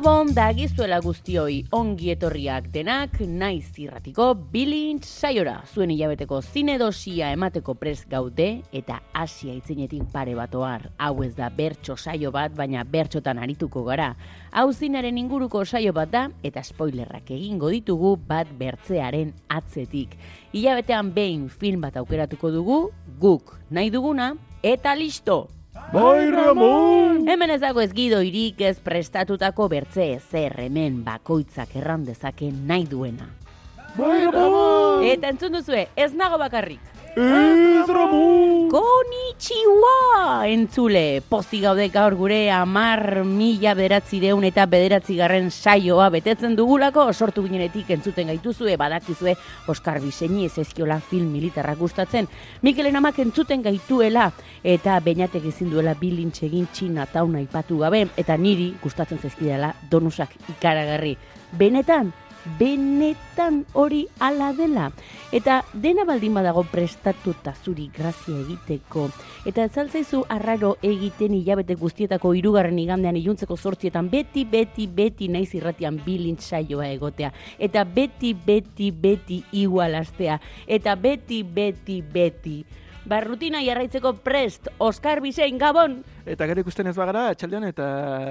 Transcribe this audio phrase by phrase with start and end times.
[0.00, 7.74] Gabon dagizuela guztioi ongi etorriak denak naiz irratiko bilint saiora zuen hilabeteko zine dosia emateko
[7.76, 10.88] pres gaude eta asia itzinetik pare bat ohar.
[10.96, 14.14] Hau ez da bertso saio bat, baina bertxotan arituko gara.
[14.56, 20.16] Hau zinaren inguruko saio bat da eta spoilerrak egingo ditugu bat bertzearen atzetik.
[20.56, 22.82] Hilabetean behin film bat aukeratuko dugu,
[23.20, 24.32] guk nahi duguna,
[24.64, 25.42] eta listo!
[25.92, 27.24] Bai, Ramon!
[27.28, 32.86] Hemen ez dago ez gido irik ez prestatutako bertze ezer hemen bakoitzak erran dezake nahi
[32.86, 33.26] duena.
[33.96, 35.02] Bai, Ramon!
[35.08, 36.89] Eta entzun duzue, ez nago bakarrik.
[37.16, 38.68] Ez, Ramon!
[38.70, 40.46] Konnichiwa!
[40.46, 47.42] Entzule, pozi gaude gaur gure amar mila bederatzireun eta bederatzi garren saioa betetzen dugulako, sortu
[47.48, 49.34] ginenetik entzuten gaituzue, badakizue,
[49.66, 52.30] Oskar Biseini ez ezkiola film militarrak gustatzen,
[52.62, 54.30] Mikelen amak entzuten gaituela,
[54.62, 60.38] eta beinatek ezin duela bilintxe egin txina tauna ipatu gabe, eta niri gustatzen zezkidela donusak
[60.54, 61.16] ikaragarri.
[61.58, 62.14] Benetan,
[62.58, 64.90] benetan hori ala dela.
[65.32, 69.08] Eta dena baldin badago prestatuta zuri grazia egiteko.
[69.46, 75.52] Eta ez altzaizu arraro egiten hilabete guztietako hirugarren igandean iluntzeko sortzietan beti, beti, beti naiz
[75.54, 77.32] irratian bilint saioa egotea.
[77.58, 80.40] Eta beti, beti, beti igualastea.
[80.66, 82.60] Eta beti, beti, beti.
[83.10, 86.02] Ba, rutina jarraitzeko prest, Oskar Bisein, Gabon!
[86.28, 87.86] Eta gero ikusten ez bagara, txaldean eta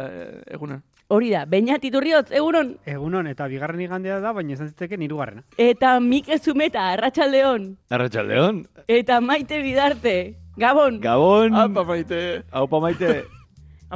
[0.07, 0.83] eh, egunan.
[1.11, 2.75] Hori da, Beñat Iturriotz, egunon!
[2.85, 5.41] Egunon, eta bigarren igandea da, baina izan zitzeken hirugarrena.
[5.57, 7.65] Eta Mike Zumeta, Arratxaldeon!
[7.89, 8.59] Arratxaldeon.
[8.85, 10.13] Eta Maite Bidarte,
[10.59, 10.99] Gabon!
[11.01, 11.57] Gabon.
[11.57, 12.43] Apa, maite!
[12.51, 13.23] Aupa maite.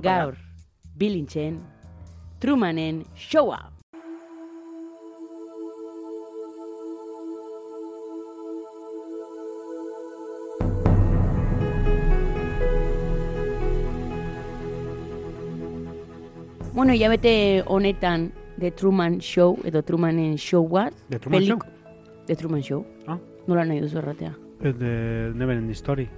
[0.02, 0.34] Gaur,
[0.98, 1.62] bilintzen,
[2.42, 3.73] Trumanen showa!
[16.84, 20.92] Bueno, ya bete honetan The Truman Show edo Trumanen Showa.
[21.10, 21.60] The Truman Show?
[22.28, 22.86] The Truman Show.
[23.08, 23.18] Ah.
[23.48, 24.34] Nola nahi duzu erratea?
[24.62, 26.10] Ez de Never Ending Story.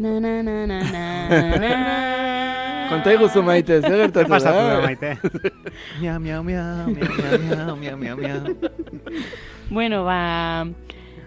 [0.00, 4.82] Na na na na na na Konta iguzu maite, zer gertatu Pasatu da, da?
[4.82, 5.14] maite.
[6.02, 8.40] Miau, miau, miau, miau, miau, miau, miau, miau.
[9.70, 10.66] Bueno, ba,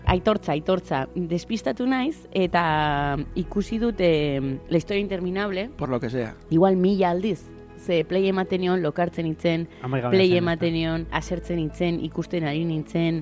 [0.04, 1.08] aitortza, aitortza.
[1.16, 6.36] Despistatu naiz eta ikusi dut eh, La historia interminable, Por lo que sea.
[6.50, 7.48] igual mila aldiz.
[7.88, 13.22] Ze play ematen nion, lokartzen itzen, Amaigabe play ematen nion, asertzen itzen, ikusten ari nintzen,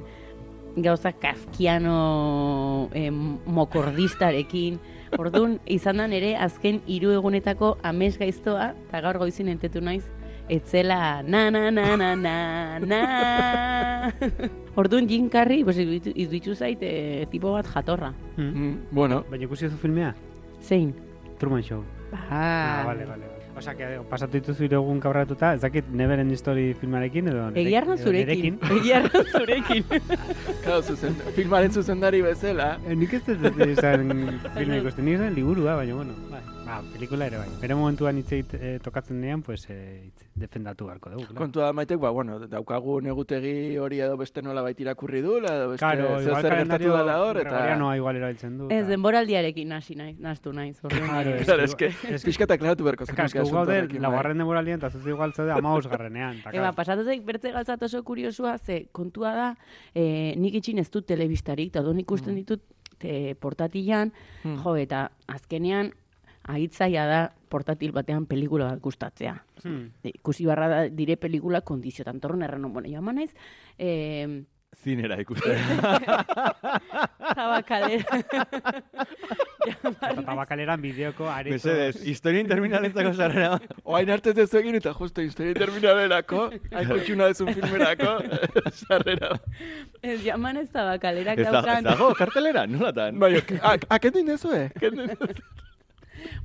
[0.82, 4.80] gauza kafkiano eh, mokordistarekin.
[5.22, 10.04] Orduan, izan da nere azken hiru egunetako ames gaiztoa, eta gaur goizin entetu naiz,
[10.52, 12.36] etzela na na na na na
[12.80, 14.12] na.
[14.82, 18.12] Orduan Jim Carrey, pues, iruditu zait eh, tipo bat jatorra.
[18.36, 18.50] Mm.
[18.52, 20.16] Mm, bueno, Baina ikusi duzu filmea?
[20.62, 20.94] Zein?
[21.40, 21.84] Truman Show.
[22.12, 23.35] Ah, Ah, vale, vale.
[23.56, 23.64] Vale.
[23.66, 27.46] Osa, que pasatu dituzu hiru egun kabratuta, ez dakit Never Ending Story filmarekin edo...
[27.56, 28.60] Egiarra zurekin.
[28.80, 29.86] Egiarra zurekin.
[30.64, 32.76] claro, zuzen, filmaren zuzendari bezala.
[32.86, 34.12] Eh, Nik ez dut izan
[34.58, 36.55] filma ikusten, nik izan liburua, baina bueno, bai.
[36.66, 37.50] Ba, pelikula ere bai.
[37.62, 41.26] Bere momentuan hitz egit eh, tokatzen denean, pues, eh, defendatu beharko dugu.
[41.28, 41.38] claro.
[41.44, 45.84] Kontua maitek, ba, bueno, daukagu negutegi hori edo beste nola baita irakurri du, edo beste
[45.86, 47.52] Claro, zer gertatu dela hor, eta...
[47.52, 48.70] gregorianoa igual erabiltzen du.
[48.74, 50.80] Ez, denboraldiarekin hasi naiz, nastu naiz.
[50.82, 53.52] Claro, ez Claro, que- eske, es que- pixka eta klaratu beharko Claro, es que gu
[53.54, 56.40] gaude, laugarren demoraldian, eta zuzu igual zaude amaus garrenean.
[56.40, 56.74] Eba, claro.
[56.76, 59.52] pasatu zaik bertze gauzat oso kuriosua, ze kontua da,
[59.94, 62.64] eh, nik itxin ez dut telebistarik, eta don ikusten ditut
[62.98, 64.12] te, portatilan,
[64.44, 64.58] Hmm.
[64.64, 65.92] jo, eta azkenean,
[66.48, 69.38] ahitzaia da portatil batean pelikula bat gustatzea.
[69.64, 69.92] Hmm.
[70.04, 73.32] Ikusi barra da, dire pelikula kondiziotan torren erran, bueno, jo naiz,
[73.78, 74.44] eh,
[74.76, 75.56] Zinera ikusten.
[77.36, 78.20] tabakalera.
[79.66, 81.56] Eta tabakaleran bideoko areto...
[81.56, 83.56] Mesedez, historia interminalentzako zarrera.
[83.90, 86.44] Oain arte ez egin eta justo historia terminalerako,
[86.76, 88.14] hain kutxuna dezun filmerako,
[88.84, 89.32] sarrera.
[90.04, 91.50] ez jaman ez tabakalerak Ez
[91.90, 93.18] dago, kartelera, nolatan?
[93.20, 93.58] Bai, ok.
[93.64, 94.70] Ah, ah, kendu indezu, eh?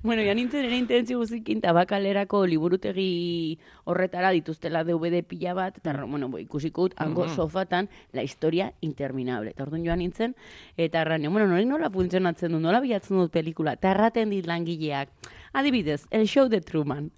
[0.02, 6.28] Bueno, ja nintzen ere intentzio guzikin tabakalerako liburutegi horretara dituztela DVD pila bat, eta bueno,
[6.28, 9.54] bo, ikusiko dut, hango sofatan, la historia interminable.
[9.54, 10.36] Eta orduan joan nintzen,
[10.76, 15.10] eta erran, bueno, nori nola funtzionatzen du, nola bilatzen dut pelikula, eta erraten dit langileak,
[15.52, 17.10] adibidez, el show de Truman.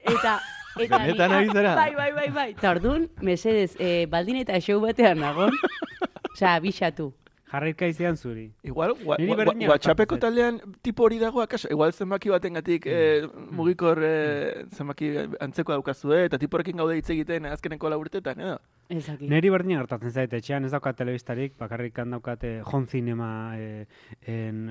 [0.00, 0.40] Eta,
[0.84, 1.74] eta Benetan ari zara?
[1.82, 2.50] Bai, bai, bai, bai.
[2.56, 5.56] Eta orduan, mesedez, eh, baldin eta show batean nagon,
[6.32, 7.12] Osea, abixatu.
[7.52, 8.46] Jarraika izan zuri.
[8.64, 11.68] Igual, wa, Niri wa, wa, berdina WhatsAppeko taldean tipo hori dago, akaso?
[11.68, 17.90] Igual zenbaki batengatik eh, mugikor eh, zenbaki antzeko daukazue, eta tiporekin gaude hitz egiten azkeneko
[17.92, 18.56] laburtetan, edo?
[18.88, 19.28] Ezaki.
[19.28, 23.28] Neri berdina gertatzen zait, etxean ez daukat telebistarik, bakarrik han daukate home cinema
[23.60, 23.84] eh,
[24.32, 24.64] en,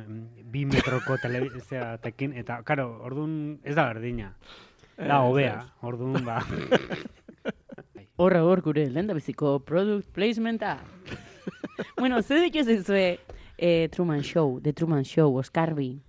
[0.50, 4.34] bi metroko telebisteatekin, eta, karo, orduan ez da berdina.
[4.98, 5.86] Da, Ez, hobea, ez.
[5.86, 6.42] orduan, ba.
[8.22, 10.80] Horra hor gure, lehen da biziko product placementa.
[11.98, 13.20] bueno, ze ditu zizue
[13.58, 16.00] eh, Truman Show, The Truman Show, Oscar B.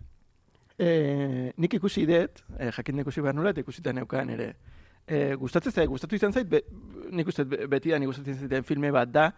[0.79, 4.55] Eh, nik ikusi dut, eh, jakin ikusi behar nula, eta ikusita neukan ere.
[5.07, 6.63] Eh, gustatzen zait, gustatu izan zait, be,
[7.11, 9.33] nik uste dut be- beti gustatzen zaiten filme bat da,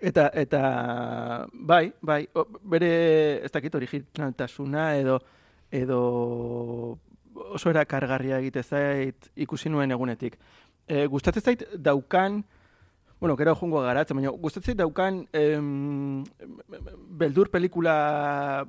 [0.00, 5.20] eta, eta bai, bai, o, bere, ez dakit, originaltasuna edo,
[5.70, 6.98] edo
[7.34, 10.38] oso erakargarria egite zait ikusi nuen egunetik.
[10.88, 12.42] E, gustatzen zait daukan,
[13.22, 16.24] bueno, gero jungo garatzen, baina gustatzen daukan em,
[17.20, 18.64] beldur pelikula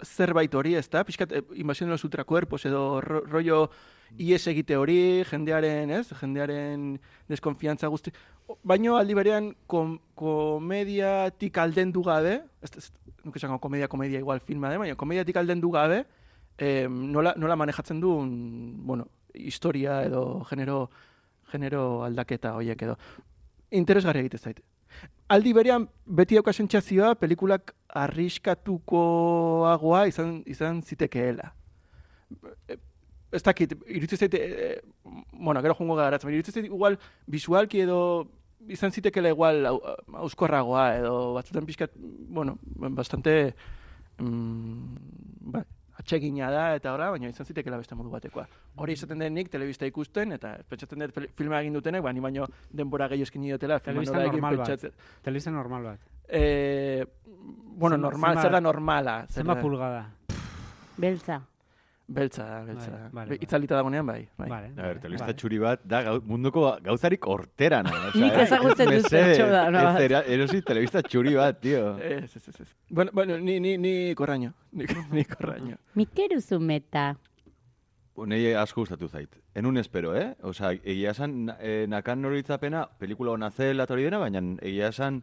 [0.00, 1.02] zerbait hori, ez da?
[1.04, 3.68] Piskat, eh, invasión de los ultracuerpos edo ro, rollo
[4.16, 4.96] ies egite hori,
[5.28, 6.08] jendearen, ez?
[6.16, 8.14] Jendearen deskonfiantza guzti.
[8.62, 12.90] Baino aldi berean kom, komediatik aldendu gabe, ez, ez
[13.28, 16.06] nuke esango komedia, komedia igual filma de, baina komediatik aldendu gabe,
[16.56, 18.16] eh, nola, nola manejatzen du,
[18.88, 20.88] bueno, historia edo genero,
[21.52, 22.96] genero aldaketa horiek edo.
[23.70, 24.60] Interesgarria egite zait.
[25.28, 27.72] Aldi berean beti dauka sentsazioa pelikulak
[28.84, 31.52] arriskatukoagoa izan izan zitekeela.
[32.68, 32.76] E,
[33.34, 34.80] Ez dakit, iruditzen zait, e,
[35.32, 36.94] bueno, gero garatzen, baina iruditzen zait igual
[37.26, 38.28] visualki edo
[38.70, 39.80] izan zitekeela igual au-
[40.22, 42.58] auskorragoa edo batzutan pixkat, bueno,
[42.94, 43.56] bastante
[44.18, 44.94] mm,
[45.50, 45.64] ba,
[46.04, 48.44] atsegina da eta ora, baina izan zitekeela beste modu batekoa.
[48.76, 53.08] Hori esaten denik telebista ikusten eta pentsatzen dut filma egin dutenek, ba ni baino denbora
[53.08, 54.68] gehiago eskini dutela filma nola egin normal bat.
[54.68, 55.08] pentsatzen.
[55.24, 56.12] Telebista normal bat.
[56.28, 57.04] Eh,
[57.80, 59.18] bueno, normal, zer da normala?
[59.26, 59.60] Zer Zenba da?
[59.60, 60.04] pulgada?
[60.96, 61.40] Beltza.
[62.06, 62.90] Beltza da, beltza.
[62.90, 63.08] Bai, da.
[63.16, 63.38] vale, vale.
[63.40, 64.28] Itzalita dagonean, bai.
[64.36, 64.48] bai.
[64.50, 64.66] Vale.
[64.76, 65.36] A ber, telebista vale.
[65.40, 67.90] txuri bat da gau, munduko gauzarik horterana.
[68.10, 69.96] osea, Nik ezagutzen dut mesedez, pertsona bat.
[69.96, 71.94] ez era- Erosi telebista txuri bat, tio.
[72.04, 72.68] Ez, ez, ez, ez.
[72.90, 74.52] Bueno, bueno, ni, ni, ni korraño.
[74.72, 75.78] Ni, ni korraño.
[75.94, 77.14] Mikeru zumeta.
[78.26, 79.32] Nei asko gustatu zait.
[79.58, 80.34] Enun espero, eh?
[80.46, 85.22] Osa, egia esan, eh, nakan noritzapena, pelikula hona zela eta hori dena, baina egia esan,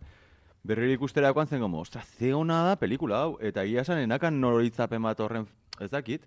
[0.67, 5.01] berriro ikusterakoan zen gomo, ostra, ze hona da pelikula hau, eta egia esan, enakan noritzapen
[5.07, 5.45] bat horren,
[5.79, 6.25] ez dakit,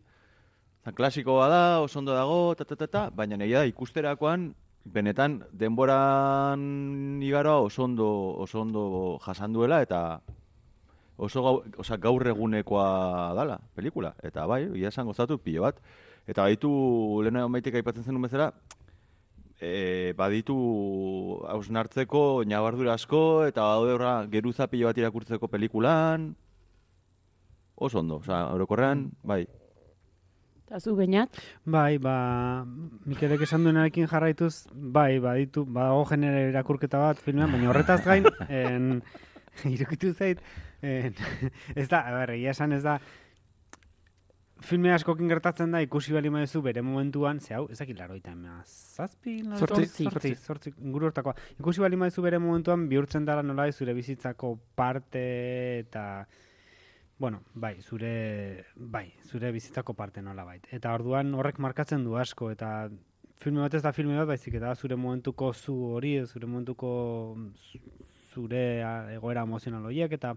[0.85, 4.51] Zan, klasikoa da, oso ondo dago, ta, ta, ta, ta, baina egia da ikusterakoan,
[4.85, 8.09] benetan, denboran igaroa oso ondo,
[8.45, 8.83] oso ondo
[9.25, 10.21] jasan duela, eta
[11.17, 14.13] oso gau, osa, gaur egunekoa dala, pelikula.
[14.21, 15.81] Eta bai, egia esan gozatu pilo bat.
[16.29, 16.69] Eta baditu,
[17.25, 18.53] lehena maitek aipatzen zenun bezala,
[19.57, 20.61] e, baditu
[21.49, 26.35] hausnartzeko nabardura asko, eta badaude horra geruza pilo bat irakurtzeko pelikulan,
[27.75, 29.47] oso ondo, osa, orokorrean, bai.
[30.65, 31.37] Eta zu bainat?
[31.69, 32.65] Bai, ba,
[33.05, 38.25] Mikelek esan duenarekin jarraituz, bai, baditu, badago genere irakurketa bat filmean, baina horretaz gain,
[38.63, 39.03] en,
[39.69, 40.41] irukitu zait,
[40.81, 41.13] en,
[41.77, 42.97] ez da, a ber, egia esan ez da,
[44.65, 48.63] filme askokin gertatzen da, ikusi bali maizu bere momentuan, ze hau, ez dakit laroita ema,
[48.65, 51.37] zazpi, Zortzi, zortzi, zortzi, inguru hortakoa.
[51.59, 55.27] Ikusi bali maizu bere momentuan, bihurtzen dara nola zure bizitzako parte
[55.85, 56.25] eta,
[57.19, 60.67] bueno, bai, zure, bai, zure bizitzako parte nola bait.
[60.73, 62.89] Eta orduan horrek markatzen du asko, eta
[63.41, 67.37] filme bat ez da filme bat, baizik eta zure momentuko zu hori, zure momentuko
[67.71, 67.81] zu-
[68.35, 68.81] zure
[69.15, 70.35] egoera emozional horiek, eta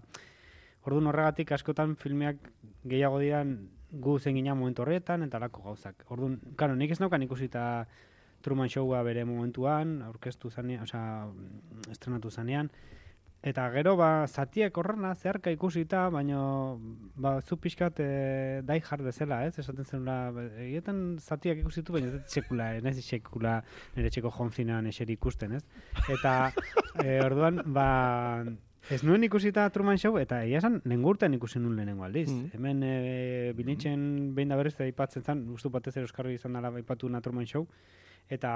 [0.86, 2.36] orduan horregatik askotan filmeak
[2.84, 3.56] gehiago diran
[3.90, 6.04] gu zen gina momentu horretan, eta lako gauzak.
[6.08, 7.86] Orduan, karo, nik ez naukan ikusita
[8.42, 11.26] Truman Showa bere momentuan, aurkeztu zanean, osea,
[11.90, 12.70] estrenatu zanean,
[13.46, 16.40] Eta gero, ba, zatiek horrena, zeharka ikusita, baina,
[17.14, 18.08] ba, zu pixkat e,
[18.66, 19.52] dai hard bezala, ez?
[19.62, 20.32] Esaten zenula,
[20.64, 23.52] egiten zatiak ikusitu, baina ez sekula, ez sekula
[23.94, 25.62] nire txeko jonzinean eseri ikusten, ez?
[26.10, 26.32] Eta,
[27.04, 27.86] e, orduan, ba,
[28.90, 32.26] ez nuen ikusita Truman Show, eta egia esan, lengurten ikusi nuen lehenengo aldiz.
[32.32, 32.48] Mm.
[32.58, 34.02] Hemen, e, bilintzen
[34.34, 37.68] behin da berez, aipatzen zen, ustu batez ere Euskarri izan dela aipatu na Truman Show,
[38.26, 38.50] eta,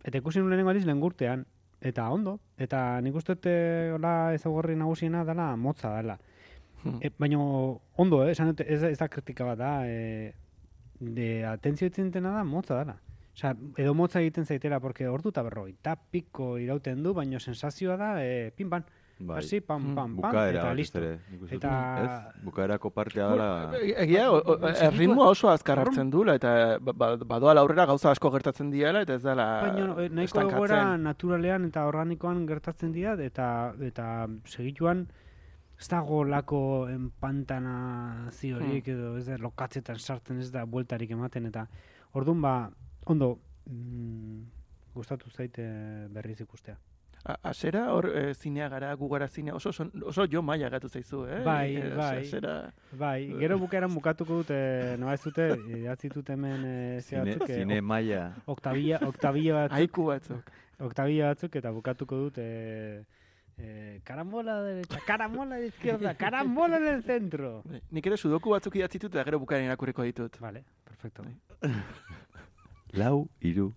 [0.00, 1.44] eta ikusi nuen lehenengo aldiz lengurtean,
[1.84, 6.18] eta ondo, eta nik uste dut eh, hola ezaugarri nagusiena dela motza dela.
[7.00, 8.32] E, baina ondo, eh?
[8.32, 10.34] esan dute, ez, ez da kritika bat da, e,
[11.00, 12.98] de atentzio itzen dena da, motza dara.
[13.34, 15.74] Osea, edo motza egiten zaitera, porque ordu eta berroi,
[16.10, 18.84] piko irauten du, baina sensazioa da, e, pin pan,
[19.18, 19.38] Bai.
[19.38, 19.94] hasi, pam, Mm.
[19.94, 20.98] pam, pam, Bukaera, eta listo.
[20.98, 21.18] ere.
[21.50, 22.10] Eta- Ez?
[22.44, 23.70] Bukaerako partea dela...
[23.80, 28.10] E- Egia, o- o- erritmoa oso azkar hartzen duela, eta ba- ba- badoala aurrera gauza
[28.10, 33.14] asko gertatzen diela, eta ez dela Baina eh, nahiko egoera naturalean eta organikoan gertatzen dira
[33.22, 35.06] eta eta segituan
[35.78, 41.66] ez dago lako enpantanaziorik edo ez da lokatzetan sartzen ez da bueltarik ematen eta
[42.14, 42.70] ordun ba
[43.06, 44.40] ondo mm,
[44.94, 45.62] gustatu zaite
[46.10, 46.76] berriz ikustea.
[47.26, 50.88] A- Asera, hor, e, zinea gara, gu gara zinea, oso, oso, oso jo maia gatu
[50.92, 51.38] zaizu, eh?
[51.44, 52.18] Bai, Eh, bai.
[52.20, 55.46] Asera, Bai, gero bukaeran bukatuko dut eh, noa ez dute
[55.78, 56.60] idatzi dut hemen
[57.00, 58.34] ze Zine, batzuk, zine maia.
[58.46, 60.50] Octavia, Octavia batzuk, haiku batzuk.
[60.80, 63.02] Octavia batzuk eta bukatuko dut eh,
[63.56, 67.62] eh, carambola de derecha, carambola de izquierda, carambola en el centro.
[67.64, 70.36] Bai, Nik ere sudoku batzuk idatzi ditut, eta gero bukaeren irakurriko ditut.
[70.40, 71.24] Vale, perfecto.
[72.92, 73.72] Lau, iru.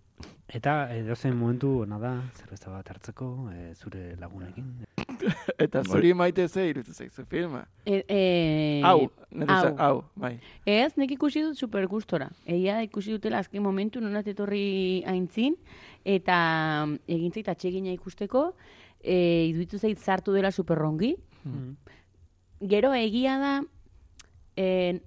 [0.48, 4.70] Eta edozein momentu ona da, zerbeza bat hartzeko, eh, zure lagunekin.
[5.66, 7.66] Eta zuri maite ze irutu zaizu filma.
[7.86, 9.10] E, e, Hau,
[9.42, 9.48] hau.
[9.48, 10.38] za- hau, bai.
[10.66, 12.30] Ez, nik ikusi dut super gustora.
[12.46, 15.58] Egia da ikusi dutela azken momentu nonat etorri aintzin,
[16.06, 16.38] eta
[16.86, 18.54] mm, egin zait atsegina ikusteko,
[19.02, 19.18] e,
[19.52, 21.16] iduitu zait zartu dela superrongi.
[21.44, 21.76] Mm.
[22.72, 23.54] Gero egia da,
[24.56, 25.02] en,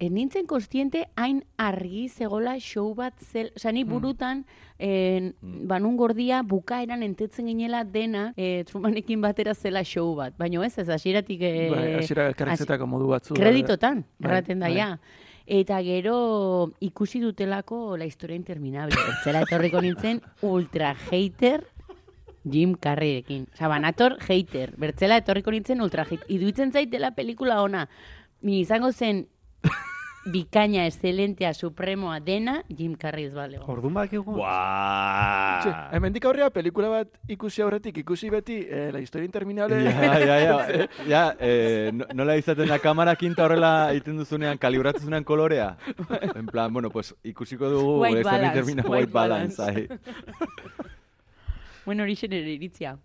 [0.00, 4.44] en nintzen kostiente hain argi zegola show bat zel, oza, ni burutan
[4.78, 5.66] en, Mm.
[5.66, 10.34] banun gordia bukaeran entetzen ginela dena e, Trumanekin batera zela show bat.
[10.38, 13.34] Baina ez, ez, hasieratik e, bai, hasiera elkarrizetako modu batzu.
[13.34, 14.76] kreditotan, Bai, erraten da, bai.
[14.76, 14.98] ja.
[15.50, 18.94] Eta gero ikusi dutelako La historia interminable.
[19.08, 21.64] Bertzela etorriko nintzen ultra hater
[22.44, 23.46] Jim Carreyrekin.
[23.54, 24.74] Osa, banator hater.
[24.76, 26.24] Bertzela etorriko nintzen ultra hater.
[26.28, 27.88] Iduitzen zait dela pelikula ona.
[28.42, 29.26] Ni izango zen
[30.28, 33.64] bikaina, excelentea, supremoa dena, Jim Carrey ez balego.
[33.72, 35.88] Orduan bakigu, Txe, Buah!
[35.96, 39.78] hemendik aurrera pelikula bat ikusi aurretik, ikusi beti eh, la historia interminable.
[39.86, 45.06] Ja, ja, ja, ja, eh, no- nola izaten da kamara kinta horrela egiten duzunean, kalibratzen
[45.08, 45.70] zunean kolorea.
[46.34, 49.56] En plan, bueno, pues ikusiko dugu, White da balance, termina white white balance.
[49.56, 49.80] balance.
[49.80, 49.88] ahi.
[51.88, 52.98] Bueno, hori ere iritzia.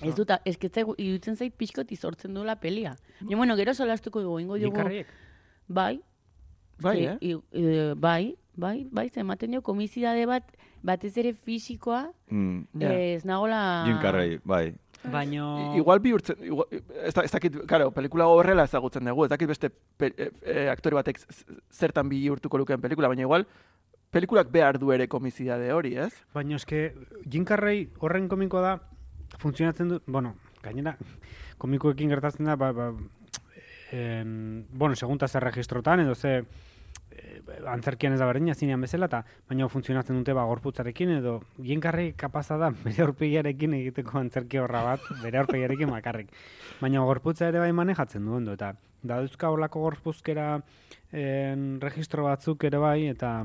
[0.00, 2.94] Ez dut, ez que zaigu- iruditzen zait pixkot izortzen duela pelia.
[3.20, 4.70] Jo, bueno, gero solastuko dugu, ingo dugu.
[4.78, 5.06] Jikarriek.
[5.68, 6.00] Bai,
[6.80, 7.16] Bai, Ke- eh?
[7.20, 10.44] i- e, bai, bai, bai, ze ematen dio komizidade bat,
[10.82, 13.84] batez ere fisikoa, Mm, eh, ez nagola...
[13.86, 14.74] Jim Carrey, bai.
[15.10, 15.74] Baino...
[15.76, 19.70] Igual bihurtzen, igual, ez, da, ez dakit, claro, pelikula horrela ezagutzen dugu, ez dakit beste
[19.96, 21.18] pe, e, e, aktore batek
[21.70, 23.46] zertan bihurtuko lukeen pelikula, baina igual
[24.10, 26.12] pelikulak behar du ere komizidade hori, ez?
[26.34, 26.94] Baina eske,
[27.26, 28.76] Jim Carrey horren komiko da,
[29.38, 30.96] funtzionatzen du, bueno, gainera,
[31.58, 32.92] komikoekin gertatzen da, ba, ba,
[33.92, 36.44] en, bueno, segunta zer registrotan, edo ze,
[37.10, 41.40] eh, antzerkian ez da berdina, zinean bezala, eta baina funtzionatzen dute ba, gorputzarekin, edo
[41.80, 46.30] Carrey kapaza da bere aurpegiarekin egiteko antzerki horra bat, bere aurpegiarekin bakarrik.
[46.80, 50.60] Baina gorputza ere bai manejatzen du ondo, eta da duzka horlako gorpuzkera
[51.12, 53.44] en, registro batzuk ere bai, eta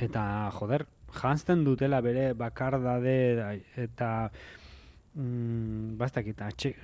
[0.00, 4.30] eta joder, jantzten dutela bere bakardade da- eta
[5.14, 6.74] mm, bastakit, atxe,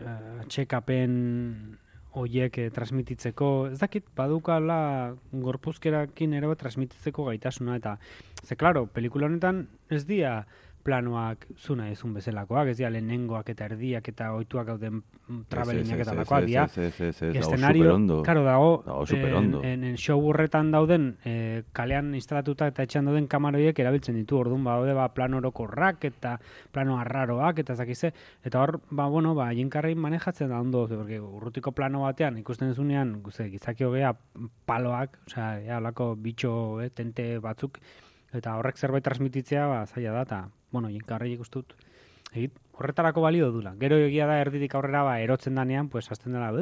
[0.43, 1.79] atxekapen
[2.19, 4.79] hoiek eh, transmititzeko, ez dakit, badukala
[5.33, 7.97] gorpuzkerakin ere transmititzeko gaitasuna, eta,
[8.45, 10.41] ze, klaro, pelikula honetan ez dia
[10.89, 15.03] planoak zuna ezun bezalakoak, ez dia lehenengoak eta erdiak eta oituak gauden
[15.53, 17.49] travelinak eta lakoak, Ez, ez, ez, ez,
[18.49, 19.61] dago superondo.
[19.65, 24.65] en, en show horretan dauden, eh, kalean instalatuta eta etxean dauden kamaroiek erabiltzen ditu, orduan
[24.65, 26.39] badaude ba, plano orokorrak eta
[26.73, 28.15] plano arraroak eta zakize,
[28.45, 32.73] eta hor, ba, bueno, ba, Jim Carrey manejatzen da ondo, porque urrutiko plano batean ikusten
[32.73, 34.15] duzunean, guze, gizaki hogea
[34.67, 37.81] paloak, osea, ja, olako bitxo, eh, tente batzuk,
[38.35, 40.41] eta horrek zerbait transmititzea, ba, zaila da, eta,
[40.73, 41.75] bueno, Jim Carrey ikustut,
[42.33, 43.73] egit, horretarako balio dula.
[43.81, 46.53] Gero egia da erditik aurrera ba erotzen danean, pues hasten dela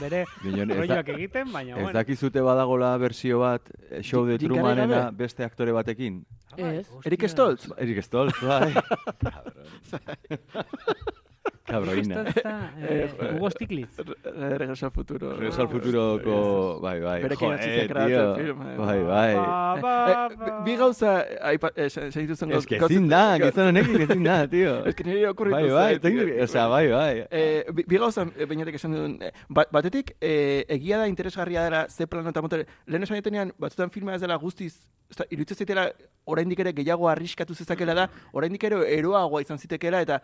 [0.00, 1.94] bere ez, rolloak egiten, baina ez bueno.
[1.94, 6.24] dakizute badagola bersio bat, eh, show de Trumanena beste aktore batekin.
[6.56, 6.88] Ez.
[7.04, 8.72] Erik Stoltz, Erik Stoltz, bai.
[11.66, 12.24] Cabroina.
[12.80, 13.98] eh, Hugo Stiglitz.
[13.98, 15.32] Re- Regreso al futuro.
[15.36, 17.22] Regreso al futuroko, bai, bai.
[17.34, 18.50] Joder, grabatzen tío.
[18.50, 18.76] eh.
[18.78, 19.34] Bai, bai.
[19.34, 20.60] Ba, ba, Eh, ba.
[20.64, 24.84] bi gauza, aipa, eh, se- segituzten Ez que ezin da, gizon honekin ezin da, tío.
[24.86, 27.26] Ez que nire okurritu Bai, bai, teknik, eh, o sea, bai, bai.
[27.30, 31.88] Eh, bi, gauza, eh, beinatek esan duen, eh, ba- batetik, eh, egia da interesgarria dela
[31.88, 34.86] ze plano eta motor, lehen esan jatenean, batzutan filma ez dela guztiz,
[35.30, 35.92] iruditzen zaitela,
[36.24, 40.20] oraindik ere gehiago arriskatu zezakela da, oraindik ere eroagoa izan zitekeela, eta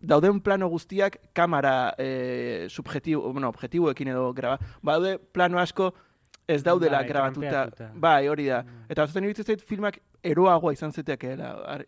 [0.00, 4.58] dauden plano guztiak kamera e, subjetibo, bueno, objetiboekin edo graba.
[4.82, 5.92] Badaude plano asko
[6.48, 7.90] ez daudela Bai, grabatuta.
[7.94, 8.62] Bai, hori da.
[8.62, 8.86] Mm.
[8.90, 11.80] Eta azten iruditzen zait filmak eroagoa izan zitekeela.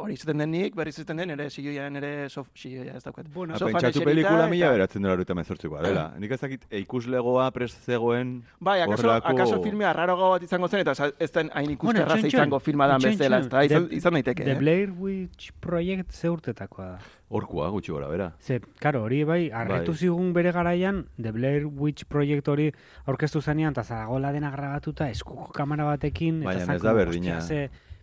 [0.00, 3.26] Hori izaten den nik, berriz izaten den, ere siloia, nere sof, siloia ez daukat.
[3.34, 6.04] Bueno, Ha, Sofan pentsatu pelikula mila eta- beratzen dela horita mezortzikoa dela.
[6.22, 10.80] Nik ezakit e, ikuslegoa prest zegoen Bai, akaso, horrelako- akaso filmea arraroago bat izango zen,
[10.80, 12.26] eta ez den hain Bueno, txon, txon.
[12.32, 14.58] izango filma dan bezala, ez da, izan, The- izan daiteke, The eh?
[14.58, 16.98] Blair Witch Project ze urtetakoa da.
[17.28, 18.32] Horkua, gutxi gora, bera.
[18.40, 19.98] Ze, karo, hori bai, arretu Bai.
[19.98, 22.72] zigun bere garaian, The Blair Witch Project hori
[23.06, 27.40] aurkeztu zanean, eta zaragola dena grabatuta, eskuko kamera batekin, Baina eta ez da berdina.
[27.40, 27.93] Ze, Ka- ka-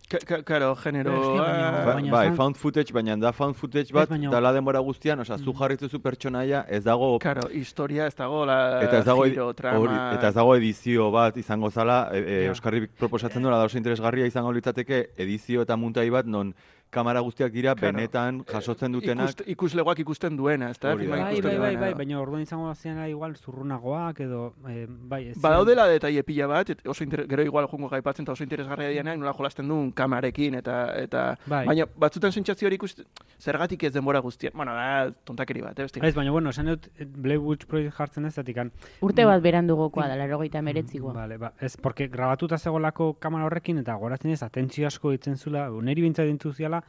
[0.44, 1.12] Karo, genero...
[1.40, 5.38] Ah, Ba, bai, found footage, baina da found footage bat, baina- dala denbora guztian, osea,
[5.38, 9.78] zu jarritzuzu pertsonaia, ez dago Karo, historia ez dago, la eta ez dago giro, trama...
[9.78, 12.44] hori, eta ez dago edizio bat izango zala, e, e.
[12.52, 16.54] Euskarri proposatzen duela da oso interesgarria izango litzateke edizio eta muntai bat non
[16.92, 17.96] kamera guztiak dira Claro.
[17.96, 19.30] benetan jasotzen dutenak.
[19.30, 20.92] Ikust, ikuslegoak ikusten duena, ez da?
[20.92, 21.12] Hori da.
[21.14, 21.96] filma bai, bai, bai, duena, bai, edo.
[21.98, 26.86] baina orduan izango ziena igual zurrunagoak edo, eh, bai, ez Badaudela detaile pila bat, et-
[26.86, 30.92] oso inter, gero igual jungo gaipatzen eta oso interesgarria dianean, nola jolasten duen kamarekin, eta,
[31.00, 31.66] eta Bai.
[31.66, 33.06] baina batzutan sentsazio hori ikusten,
[33.40, 36.00] zergatik ez denbora guztian, bueno, da, tontakeri bat, eh, beste.
[36.06, 38.70] Ez, baina, bueno, esan dut, eh, Blair Witch Project jartzen ez, zatikan,
[39.00, 41.14] Urte bat berandugokoa da, laro gaita meretzikoa.
[41.14, 45.70] Vale, ba, ez, porque grabatuta zegoelako kamera horrekin, eta goratzen ez, atentzio asko ditzen zula,
[45.70, 46.81] niri bintzat dintzu ziala,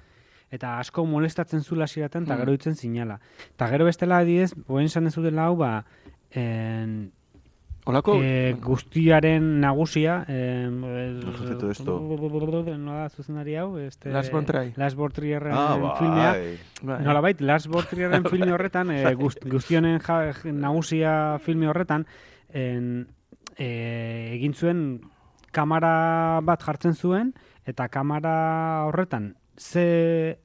[0.52, 2.40] eta asko molestatzen zula ziraten, eta Mm.
[2.40, 3.20] gero ditzen zinala.
[3.56, 5.86] Eta gero bestela adidez, boen esan ez dela hau, ba,
[6.32, 7.12] en,
[7.86, 12.00] Olako, e, guztiaren nagusia, en, No esto.
[12.00, 14.72] no da zuzendari hau, este, Lars von Trier.
[14.78, 15.92] Lars von Trierren Ah, bai.
[16.00, 16.36] filmea,
[16.82, 17.04] bai.
[17.04, 22.06] Nola bait, Lars von Trierren filme horretan, e, guzti, guztionen ja, nagusia filme horretan,
[22.54, 23.08] en,
[23.58, 25.02] e, egin zuen
[25.52, 27.34] kamera bat jartzen zuen,
[27.66, 30.38] eta kamera horretan ze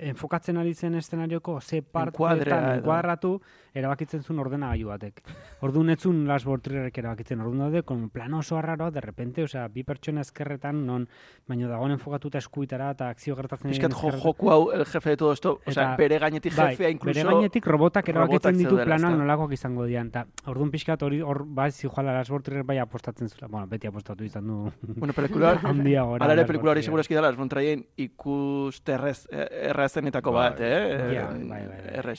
[0.00, 2.74] enfokatzen ari zen eszenarioko ze parteetan edo.
[2.80, 3.40] enkuadratu
[3.74, 5.20] erabakitzen zuen ordenagailu batek.
[5.66, 7.40] Orduan etzun Lars von Trierrek erabakitzen.
[7.40, 11.06] Orduan daude, con plano oso arraroa, de repente, osea, bi pertsona ezkerretan, non,
[11.48, 15.16] baino dagoen enfokatuta eskuitara eta akzio gertatzen Piskat diren jo, joku hau, el jefe de
[15.16, 17.20] todo esto, o sea, bere gainetik Bai, jefea incluso...
[17.20, 19.22] bere gainetik robotak erabakitzen ditu planak ezta?
[19.22, 20.10] nolakoak izango dian.
[20.10, 23.48] Ta, orduan pixkat hori hor bai zijoala Lars von Trier bai apostatzen zula.
[23.48, 24.72] Bueno, beti apostatu izan du.
[24.96, 26.24] Bueno, pelikula, Handia gora.
[26.24, 29.89] Hala ere Lars von pelikula hori dela, Lars von Trierren ikusterrez errazenetako
[30.32, 30.50] Bai.
[30.50, 31.14] bat, eh?
[31.14, 32.16] Ja, Eh, bai, bai, bai.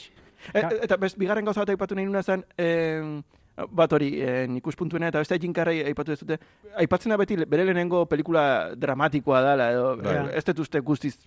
[0.54, 3.22] E, eta best, bigarren gauza bat aipatu nahi nuna zen, em,
[3.70, 6.38] bat hori, eh, ikuspuntuena, eta beste Carrey aipatu ez dute,
[6.76, 10.30] aipatzen da beti bere lehenengo pelikula dramatikoa dela, edo, Bai.
[10.34, 11.18] ez dut uste guztiz,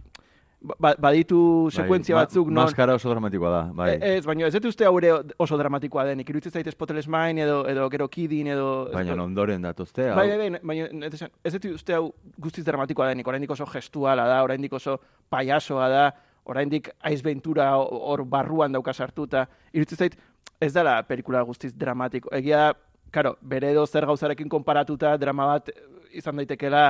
[0.79, 3.89] ba, baditu sekuentzia Bai, ma- batzuk, non, Maskara oso dramatikoa da, bai.
[4.01, 6.27] E- Ez, baina ez dut uste hau ere oso dramatikoa denik.
[6.29, 8.89] Iruditzen zait Spotless Mind edo, edo gero Kidin edo...
[8.91, 10.15] Baina ondoren datozte, hau.
[10.17, 11.05] Bai, bai, bai, baina
[11.43, 13.27] ez dut uste hau guztiz dramatikoa denik.
[13.27, 19.45] Oraindik oso gestuala da, oraindik oso payasoa da, oraindik aizbentura hor barruan dauka sartuta.
[19.73, 20.17] Iruditzen zait
[20.61, 22.31] ez dela pelikula guztiz dramatiko.
[22.35, 22.69] Egia
[23.11, 25.71] karo, bere edo zer gauzarekin konparatuta drama bat
[26.15, 26.85] izan daitekela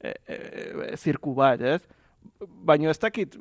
[0.00, 0.38] e, e,
[0.96, 1.80] zirku bat, ez?
[2.40, 3.36] Baina ez dakit,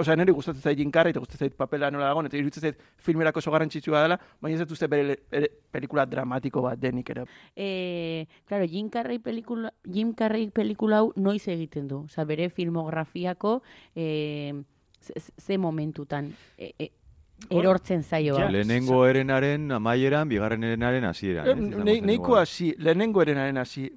[0.00, 3.38] Osea, niri gustatzen zait Jim eta gustatzen zait papela nola dagoen, eta iruditzen zait filmerako
[3.38, 7.24] oso garrantzitsua dela, baina ez dut bere, bere pelikula dramatiko bat denik ere.
[7.54, 12.04] Eh, claro, Jim Carrey pelikula, Jim Carrey pelikula hau noiz egiten du.
[12.04, 13.62] Osa, bere filmografiako
[13.94, 14.54] eh,
[15.00, 16.90] ze, ze momentutan e, e,
[17.48, 18.36] erortzen zaio.
[18.38, 18.50] Ja.
[18.50, 21.46] Lehenengo erenaren amaieran, bigarren erenaren hasieran.
[21.48, 22.42] Eh, Neiko igual.
[22.42, 23.90] hasi, lehenengo erenaren hasi,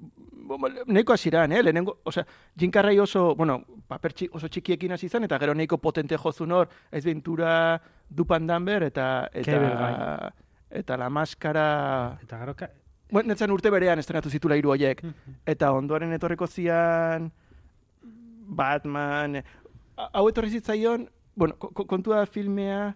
[0.86, 1.62] neiko hasieran, eh?
[1.62, 2.26] Lehenengo, osea,
[2.56, 6.52] Jim Carrey oso, bueno, paper txi, oso txikiekin hasi zen, eta gero neiko potente jozun
[6.52, 10.32] hor, ez Ventura, Dupan Danber, eta, eta,
[10.70, 12.68] eta la maskara, Eta gero, ka...
[13.10, 15.00] bueno, netzen urte berean estrenatu zitula hiru horiek,
[15.46, 17.30] eta ondoren etorriko zian
[18.46, 19.36] Batman,
[19.96, 22.94] a- hau etorri zitzaion, bueno, ko- ko- kontua filmea,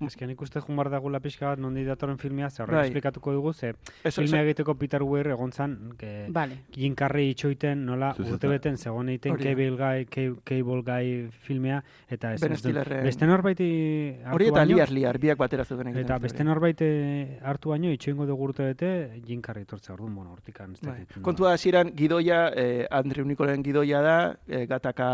[0.00, 2.86] Ezken ikuste jun bar dagula pixka bat nondi datorren filmea, ze horrek Bai.
[2.86, 3.72] esplikatuko dugu, ze
[4.04, 6.60] eso, filmea egiteko Peter Weir egon zan, que Vale.
[6.94, 8.34] Carrey itxoiten nola Zuzeta.
[8.36, 9.36] urtebeten zegoen egiten.
[9.36, 14.76] Cable Guy, Ca- Cable Guy filmea, eta ez, ez Stillerren- beste norbaiti hori eta baino,
[14.76, 16.04] liar, liar, biak batera zeuden egiten.
[16.04, 20.30] eta urte beste norbait eh, hartu baino itxoingo dugu urtebete Jim Carrey tortzea orduan, bueno,
[20.32, 21.06] hortikan Bai.
[21.22, 25.08] Kontua hasieran gidoia, eh, Andrew Nicolen gidoia da, eh, gataka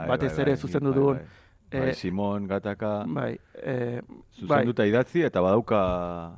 [0.00, 1.20] Bai, batez bai, ere zuzendu bai, duen.
[1.70, 1.80] Bai.
[1.80, 4.00] Bai, eh, Simon, Gataka, Bai, bai,
[4.34, 5.80] zuzenduta idatzi eta badauka...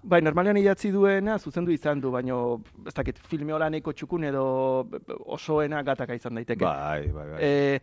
[0.03, 4.45] bai, normalean idatzi duena zuzendu izan du, baino, ez dakit, filme hola nahiko txukun edo
[5.27, 6.65] osoena gataka izan daiteke.
[6.65, 7.41] Bai, bai, bai.
[7.43, 7.81] Eh,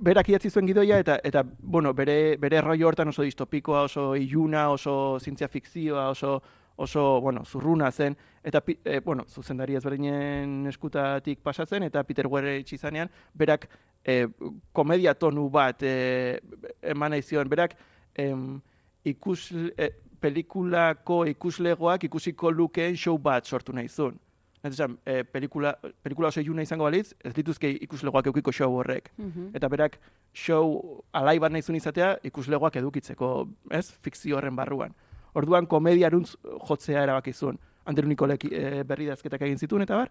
[0.00, 4.68] berak idatzi zuen gidoia eta eta bueno, bere bere rollo hortan oso distopikoa, oso iluna,
[4.70, 6.40] oso zientzia fikzioa, oso
[6.82, 13.10] oso, bueno, zurruna zen, eta, eh, bueno, zuzendari ezberdinen eskutatik pasatzen, eta Peter Weir izanean,
[13.34, 13.68] berak
[14.04, 14.26] e,
[14.72, 16.40] komedia tonu bat e,
[16.82, 17.48] eman zion.
[17.48, 17.76] Berak,
[18.14, 18.60] em,
[19.04, 19.90] ikus, e,
[20.22, 24.18] pelikulako ikuslegoak ikusiko lukeen show bat sortu nahi zuen.
[24.62, 29.10] Nahi esan, e, pelikula, pelikula oso iluna izango balitz, ez dituzke ikuslegoak eukiko show horrek.
[29.16, 29.50] Mhm.
[29.54, 29.98] Eta berak,
[30.32, 34.94] show alai bat nahi zuen izatea, ikuslegoak edukitzeko, ez, fikzio horren barruan.
[35.38, 36.34] Orduan, komediaruntz
[36.68, 37.58] jotzea erabaki zuen.
[37.88, 40.10] Anderu Nikolek e, berri dazketak egin zituen, eta bar,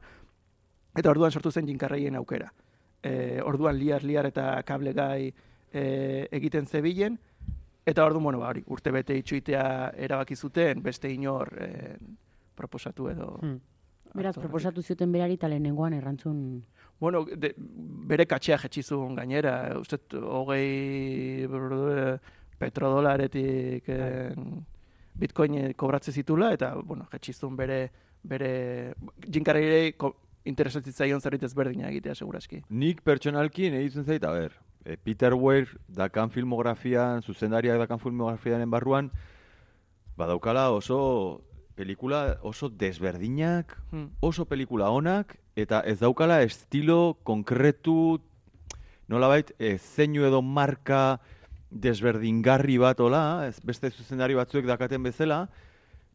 [0.98, 2.50] eta orduan sortu zen jinkarraien aukera.
[3.02, 5.84] E, orduan liar, liar eta kable gai e,
[6.32, 7.20] egiten zebilen,
[7.86, 9.66] eta orduan, bueno, ba, hori, urte bete itxuitea
[10.10, 11.72] erabaki zuten, beste inor e,
[12.56, 13.36] proposatu edo...
[13.42, 13.60] Hmm.
[14.12, 16.40] Beraz, proposatu zioten berari eta lehenengoan errantzun...
[17.00, 17.54] Bueno, de,
[18.12, 22.18] bere katxea jetxizun gainera, uste hogei brr,
[22.62, 24.34] petrodolaretik eh,
[25.22, 27.84] bitcoin eh, kobratze zitula, eta, bueno, jetxizun bere,
[28.24, 28.52] bere
[29.28, 29.94] jinkarreire
[30.50, 32.64] interesatzen zaion zerbait ezberdina egitea, seguraski.
[32.74, 38.70] Nik pertsonalki nahi dutzen zait, a ber, e, Peter Weir dakan filmografian, zuzendariak dakan filmografiaren
[38.74, 39.12] barruan,
[40.18, 41.44] badaukala oso
[41.78, 44.10] pelikula oso desberdinak, Hmm.
[44.20, 48.20] oso pelikula onak, eta ez daukala estilo konkretu,
[49.08, 51.20] nolabait, e, zeinu edo marka
[51.72, 55.46] desberdingarri bat ola, ez beste zuzendari batzuek dakaten bezala,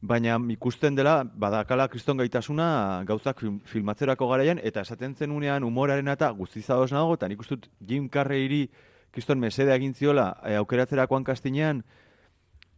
[0.00, 6.28] baina ikusten dela, badakala kriston gaitasuna gauzak film, filmatzerako garaian, eta esaten zenunean humoraren eta
[6.36, 8.66] guztizadoz nago, eta nik uste dut Jim Carreyri
[9.10, 11.82] kriston mesede egin ziola e, aukeratzerakoan kastinean,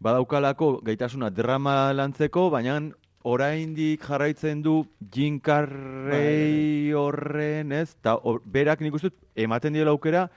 [0.01, 2.79] badaukalako gaitasuna drama lantzeko, baina
[3.27, 7.97] oraindik jarraitzen du Jim Carrey horren, ez?
[8.01, 10.29] Ta hor- berak nik uste dut ematen diola aukera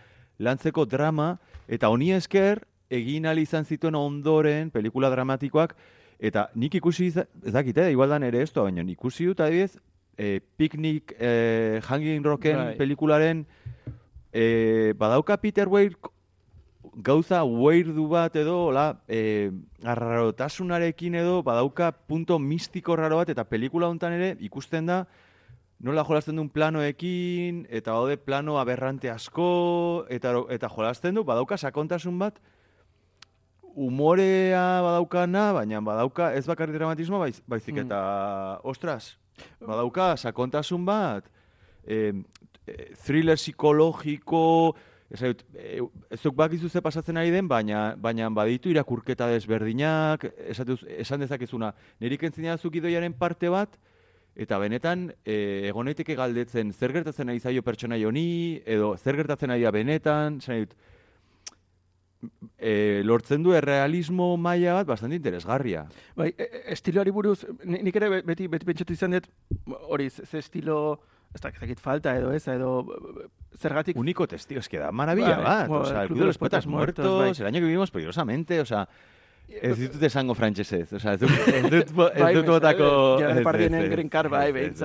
[0.41, 1.35] lantzeko drama,
[1.71, 5.77] eta honi esker egin ahal izan zituen ondoren pelikula dramatikoak,
[6.19, 9.79] eta nik ikusi, ez dakit, eh, igual dan ere esto, baina ikusi dut adibidez,
[10.17, 12.75] eh, Picnic eh, Hanging Rocken Bai.
[12.77, 13.45] pelikularen
[14.33, 15.95] eh, badauka Peter Weir
[16.95, 19.51] gauza weirdu bat edo, hola, eh,
[19.83, 25.05] arrarotasunarekin edo, badauka punto mistiko raro bat, eta pelikula hontan ere ikusten da,
[25.83, 32.19] nola jolasten duen planoekin, eta baude plano aberrante asko, eta, eta jolasten du, badauka sakontasun
[32.21, 32.37] bat,
[33.75, 37.85] umorea badaukana, baina badauka ez bakarrik dramatismo, baiz, baizik Mm.
[37.85, 39.17] eta, ostras,
[39.59, 41.29] badauka sakontasun bat,
[41.87, 42.13] eh,
[43.05, 44.75] thriller psikologiko,
[45.09, 45.43] ez dut,
[46.09, 51.73] ez duk bakizu ze pasatzen ari den, baina, baina baditu irakurketa desberdinak, esatuz, esan dezakezuna,
[51.99, 53.77] niri kentzina zuk idoiaren parte bat,
[54.35, 59.51] eta benetan, eh, egon daiteke galdetzen, zer gertatzen ari zaio pertsonai honi, edo zer gertatzen
[59.51, 60.75] ari da benetan, esan dut,
[62.57, 65.87] eh, lortzen du errealismo maila bat bastante interesgarria.
[66.15, 69.27] Bai, e- e- estiloari buruz, ni- nik ere be- beti, beti pentsatu izan dut,
[69.89, 70.99] hori, ze estilo,
[71.33, 72.85] ez dakit- ez falta edo ez, edo
[73.57, 75.69] zergatik Único testigo, es que da maravilla Bai, bat.
[75.69, 77.41] o sea, el Club Club de los Poetas Poetas Muertos, Muertos, bai.
[77.47, 78.87] el año que vivimos peligrosamente, o sea,
[79.61, 82.89] ez ditut esango frantsesez, o sea, ez dut, ez dut, ez Bai, dut mesedez, botako...
[83.21, 84.81] ja, ez, Depardieunen ez, ez, green card, bai, ez,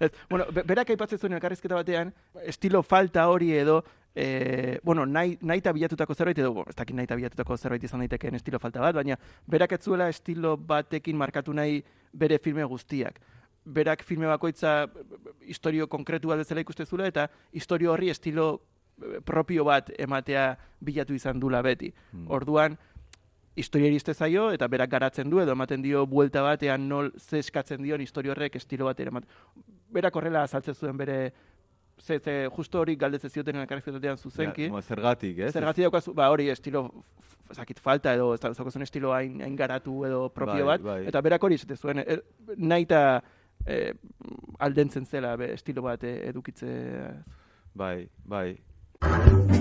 [0.00, 2.12] ez, bueno, be- berak aipatzen zuen elkarrizketa batean,
[2.44, 3.82] estilo falta hori edo,
[4.14, 8.58] e, bueno, nahi, nahi bilatutako zerbait edo, ez dakit nahi bilatutako zerbait izan daitekeen estilo
[8.58, 11.82] falta bat, baina berak ez zuela estilo batekin markatu nahi
[12.12, 13.20] bere filme guztiak.
[13.66, 18.60] Berak filme bakoitza b- b- istorio konkretu bat bezala ikuste zula eta istorio horri estilo
[19.02, 21.92] eh, propio bat ematea bilatu izan dula beti.
[22.12, 22.28] Hmm.
[22.30, 22.78] Orduan,
[23.56, 27.82] historia iriste zaio eta berak garatzen du edo ematen dio buelta batean nol ze eskatzen
[27.82, 29.24] dion historia horrek estilo bat eramat.
[29.92, 31.32] Berak horrela azaltzen zuen bere
[31.98, 34.68] ze, ze justo hori galdetzen zioten elkarrizketatean zuzenki.
[34.68, 35.52] Ja, zergatik, ez?
[35.52, 36.90] Zergatik daukazu, ba hori estilo
[37.54, 40.82] zakit falta edo ez daukazun estilo hain, hain garatu edo propio Bai, bat.
[40.82, 41.00] bai.
[41.06, 42.22] Eta berak hori esaten zuen, er,
[42.56, 43.02] nahi eta
[43.64, 43.92] eh,
[44.58, 47.12] aldentzen zela be, estilo bat eh, edukitzea.
[47.74, 49.55] Bai, bai.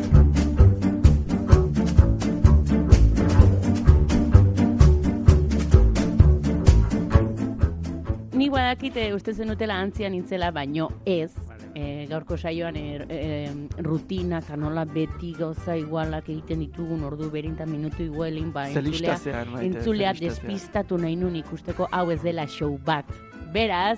[8.46, 11.32] Ni badakite uste zenutela antzian nintzela, baino ez.
[11.74, 13.50] E, gaurko saioan er, e,
[13.82, 19.18] rutinak anola beti gauza igualak egiten ditugun ordu berinta minutu iguelin, ba, entzulea,
[19.66, 23.10] entzulea despistatu nahi nun ikusteko hau ez dela show bat.
[23.50, 23.98] Beraz,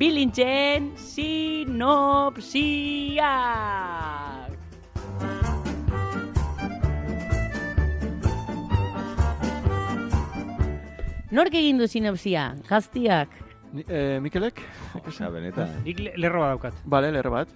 [0.00, 2.40] bilintzen sinopsiak!
[11.28, 12.54] Nork egin du sinopsia?
[12.70, 13.44] Gaztiak?
[13.76, 14.62] Ni- Eh, Mikelek?
[15.06, 15.68] Osea, benetan.
[15.84, 16.74] Nik le- lerro bat daukat.
[16.84, 17.48] Bale, lerro bat.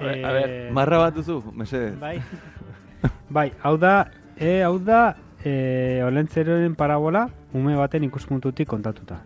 [0.00, 1.98] A ver, a ver, Eh, Marra bat duzu, mesedez.
[2.00, 2.16] Bai.
[3.36, 9.20] bai, hau da, e, hau da, e, olentzeroen parabola, ume baten ikuspuntutik kontatuta.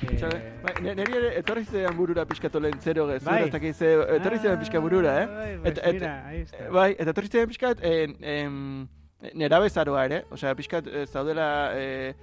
[0.00, 3.42] E, Txale, bai, ne- neri ere etorri zidan burura pixkatu lehen zero gezur, Bai.
[3.48, 5.26] ez dakit ze, etorri zidan pixka burura, eh?
[5.26, 6.70] Bai, Eta- pues eta- mira, ahí está.
[6.72, 8.88] Bai, eta etorri zidan pixkat, en, em,
[9.34, 12.14] nera bezaroa ere, osea, pixkat eh, zaudela eh,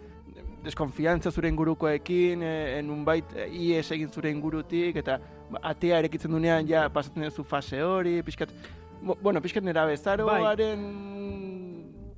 [0.67, 5.19] deskonfiantza zure ingurukoekin, eh, en unbait eh, ies egin zure ingurutik, eta
[5.63, 8.51] atea erekitzen dunean ja pasatzen duzu fase hori, pixkat,
[9.01, 10.86] bueno, pixkat nera bezaroaren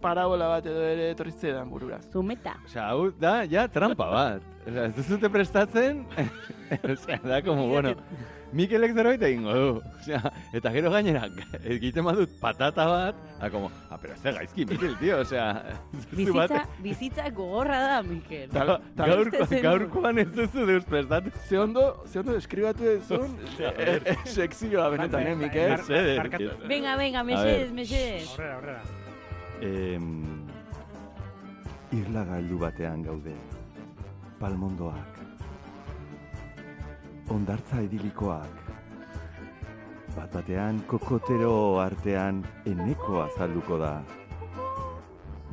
[0.02, 2.00] parabola bat edo ere etorri zidan burura.
[2.12, 2.56] Zumeta.
[2.66, 4.46] Osea, hau da, ja, trampa bat.
[4.66, 6.06] Osea, ez duzute prestatzen,
[6.96, 7.96] osea, da, como, bueno,
[8.52, 9.82] Mikelek zerbait egingo du.
[10.00, 11.28] Osea, eta gero gainera,
[11.70, 15.46] egiten badut patata bat, da, como, ah, pero ez da gaizki, Mikel, tío, osea,
[16.18, 18.50] Bizitza, bat- bizitza gogorra da, Mikel.
[18.50, 21.30] Tal- tal- gaurko, gaurkoan ez duzu deus prestatu.
[21.48, 25.78] Ze ondo, ze ondo deskribatu dezun, eh, eh, sekzioa benetan, eh, Mikel?
[26.68, 27.72] Venga, venga, A mesedez, ver.
[27.74, 28.30] mesedez.
[28.32, 28.82] Aurrera, aurrera.
[29.62, 30.42] Em,
[31.92, 33.36] irla galdu batean gaude.
[34.40, 35.19] Palmondoak.
[37.30, 38.70] Ondartza idilikoak.
[40.16, 43.92] Bat batean kokotero artean eneko azalduko da.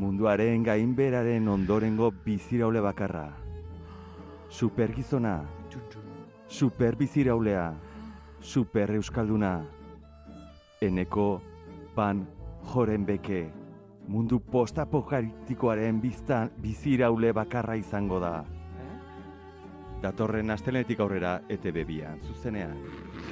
[0.00, 3.26] Munduaren gainberaren ondorengo biziraule bakarra.
[4.48, 5.36] Supergizona.
[6.48, 7.68] Super biziraulea.
[8.40, 9.52] Super euskalduna.
[10.80, 11.28] Eneko
[11.94, 12.26] pan
[12.72, 13.46] joren beke
[14.08, 18.44] mundu postapokaliptikoaren biztan biziraule bakarra izango da.
[20.02, 22.76] Datorren astelenetik aurrera ETV bian, zuzenean.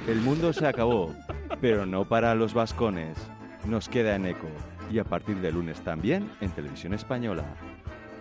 [0.07, 1.13] El mundo se acabó,
[1.61, 3.17] pero no para los vascones.
[3.65, 4.47] Nos queda en eco.
[4.91, 7.45] Y a partir de lunes también en televisión española.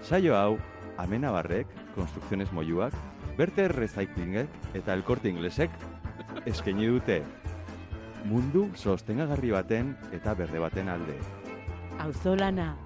[0.02, 0.58] Saio hau,
[0.96, 2.92] Amena Barrek, Construcciones Moyuak,
[3.36, 5.70] Berter Recyclingek eta El Corte Inglesek
[6.46, 7.22] eskaini dute.
[8.24, 11.18] Mundu sostengagarri baten eta berde baten alde.
[11.98, 12.83] Auzolana.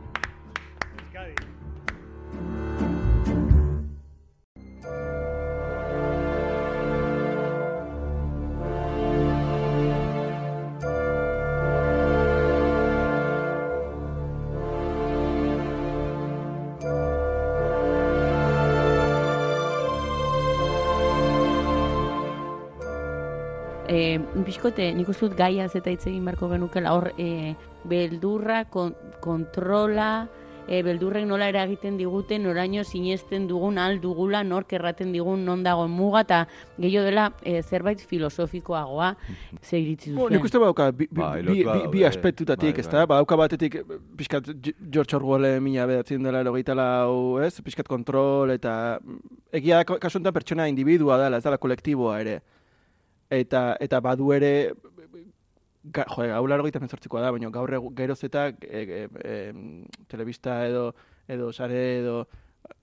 [24.59, 27.55] E, Biskote, nik uste dut gaiaz eta hitz egin beharko genukela hor e,
[27.87, 28.91] beldurra, kon,
[29.23, 30.27] kontrola,
[30.67, 35.95] e, beldurrek nola eragiten diguten, oraino sinesten dugun al dugula, nork erraten digun non dagoen
[35.95, 36.41] muga, eta
[36.75, 39.13] gehiago dela e, zerbait filosofikoagoa,
[39.63, 40.35] ze iritzi Bo, duzuen.
[40.35, 42.99] nik uste badauka bi, bi, Bai, bi, bi, bi aspektutatik, Bai, ez bai.
[42.99, 43.07] da?
[43.15, 43.81] Badauka batetik,
[44.19, 44.51] pixkat
[44.91, 47.55] George Orwell mila bedatzen dela erogeita lau, ez?
[47.63, 52.41] Pixkat kontrol eta mm, egia da, kasu honetan pertsona individua dela, ez dela kolektiboa ere.
[53.31, 54.73] Eta, eta badu ere,
[55.93, 59.39] ga, jo, hau larogeita mezortzikoa da, baina gaur geroz eta e, e, e,
[60.09, 60.93] telebista edo,
[61.29, 62.23] edo sare edo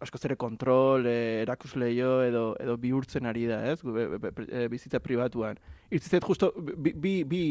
[0.01, 3.79] askoz ere kontrol, e, erakusleio edo, edo bihurtzen ari da, ez?
[3.83, 4.07] Be,
[4.45, 5.59] e, bizitza pribatuan.
[5.93, 7.41] Irtzizet justo bi, bi, bi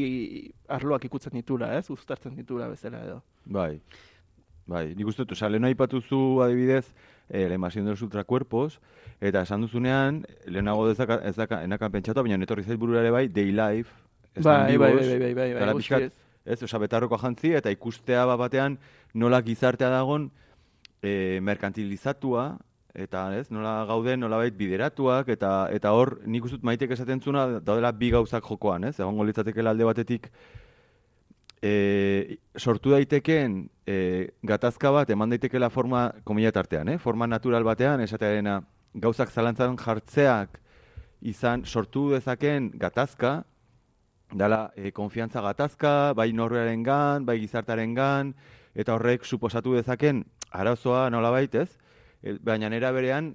[0.75, 1.89] arloak ikutzen ditula, ez?
[1.95, 3.21] Uztartzen ditula bezala edo.
[3.45, 3.79] Bai.
[4.67, 6.87] Bai, nik uste dut, oza, lehen aipatuzu adibidez,
[7.29, 8.81] eh, la invasión de los ultracuerpos,
[9.21, 13.11] eta esan duzunean, lehenago ez daka, ez daka, enakan pentsatu, baina netorri zait burura ere
[13.11, 13.93] bai, Day Life,
[14.35, 16.57] Bai, están bai, vivos, bai, bai, bai, bai, eta guzti pixkat, ez.
[16.57, 18.79] ez, oza, betarroko jantzi, eta ikustea bat batean
[19.15, 20.31] nola gizartea dagon
[21.03, 22.57] e, merkantilizatua,
[22.95, 27.47] eta ez, nola gauden, nola bideratuak, eta eta hor nik uste dut maitek esaten zuna,
[27.61, 30.31] daudela bi gauzak jokoan, ez, egongo litzatekela alde batetik,
[31.63, 33.97] e, sortu daitekeen e,
[34.43, 36.99] gatazka bat eman daitekela forma komila tartean, eh?
[36.99, 38.61] forma natural batean, esatearena
[38.95, 40.61] gauzak zalantzan jartzeak
[41.25, 43.45] izan sortu dezakeen gatazka,
[44.33, 48.35] dala e, konfiantza gatazka, bai norberaren gan, bai gizartaren gan,
[48.75, 51.71] eta horrek suposatu dezaken arazoa nolabait, ez?
[52.23, 53.35] E, baina nera berean,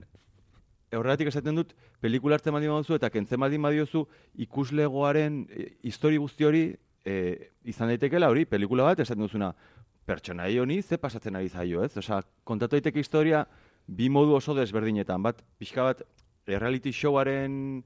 [0.94, 4.06] horregatik esaten dut, pelikula hartzen baldin baduzu eta kentzen baldin badiozu
[4.46, 6.64] ikuslegoaren e, histori guzti hori
[7.10, 9.54] e, izan daitekeela hori, pelikula bat esaten duzuna,
[10.10, 11.96] pertsonai honi ze pasatzen ari zaio, ez?
[11.98, 13.44] Osea, kontatu daiteke historia
[13.86, 16.04] bi modu oso desberdinetan, bat pixka bat
[16.50, 17.84] reality showaren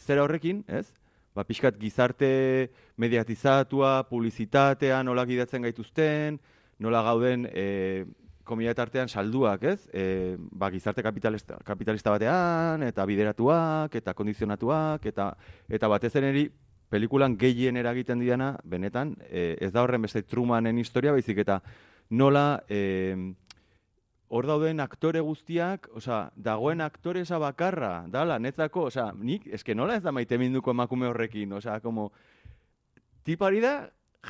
[0.00, 0.86] zera horrekin, ez?
[1.36, 2.28] Ba, pixkat gizarte
[2.96, 6.38] mediatizatua, publizitatea, nola gidatzen gaituzten,
[6.80, 8.06] nola gauden e,
[8.48, 9.82] komila tartean salduak, ez?
[9.92, 15.34] E, ba, gizarte kapitalista, kapitalista batean, eta bideratuak, eta kondizionatuak, eta,
[15.68, 16.46] eta batez eri
[16.90, 21.60] pelikulan gehien eragiten diana, benetan, e, ez da horren beste Trumanen historia, baizik eta
[22.10, 23.16] nola e,
[24.28, 30.04] hor dauden aktore guztiak, osea, dagoen aktoresa bakarra, dala, netzako, osea, nik, eske nola ez
[30.04, 32.10] da maite minduko emakume horrekin, osea, como,
[33.26, 33.76] tipari da,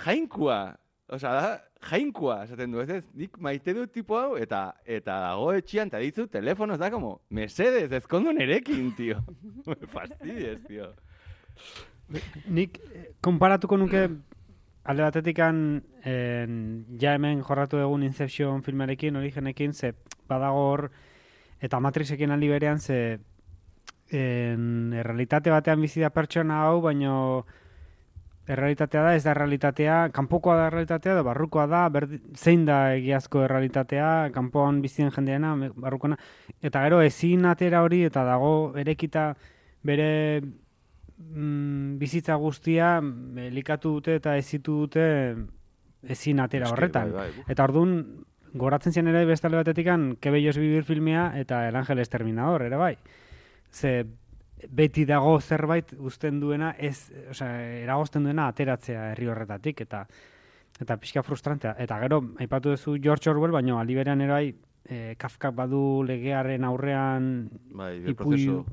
[0.04, 1.50] jainkua, Osa, da,
[1.86, 6.00] jainkua, esaten du, ez ez, nik maite dut tipo hau, eta eta dago etxian, eta
[6.02, 9.20] ditzu telefonoz, da, como, mesedez, ezkondu nerekin, tio.
[9.68, 10.90] Me fastidies, tio.
[12.54, 12.78] Nik
[13.24, 14.06] konparatuko nuke
[14.86, 15.56] alde batetikan
[16.06, 16.58] en,
[17.00, 19.92] ja hemen jorratu egun Inception filmarekin, origenekin, ze
[20.28, 20.84] badago hor,
[21.60, 23.18] eta Matrixekin aldi berean, ze
[24.14, 27.16] en, errealitate batean bizi da pertsona hau, baino
[28.46, 33.42] errealitatea da, ez da errealitatea, kanpokoa da errealitatea, edo barrukoa da, berdi, zein da egiazko
[33.42, 36.20] errealitatea, kanpoan bizien jendeena, barrukoena,
[36.62, 39.32] eta gero ezin atera hori, eta dago erekita
[39.86, 40.12] bere
[41.18, 42.98] mm, bizitza guztia
[43.36, 45.36] elikatu dute eta ezitu dute
[46.02, 47.12] ezin atera Eske, horretan.
[47.12, 47.44] bai, bai.
[47.48, 47.96] Eta orduan,
[48.54, 52.76] goratzen zian ere beste alde batetikan, Que bellos vivir filmea eta El Ángel Exterminador, ere
[52.76, 52.96] bai.
[53.70, 54.06] Ze
[54.70, 60.06] beti dago zerbait uzten duena, ez, osea, eragozten duena ateratzea herri horretatik, eta
[60.80, 61.74] eta pixka frustrantea.
[61.78, 64.54] Eta gero, aipatu duzu George Orwell, baino aldi berean ere bai,
[64.88, 68.64] eh, Kafka badu legearen aurrean Bai, Ipui- proceso.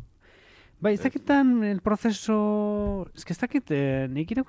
[0.83, 3.07] Bai, ez dakitan el proceso...
[3.15, 4.43] Ez que ez dakit, eh, nik baina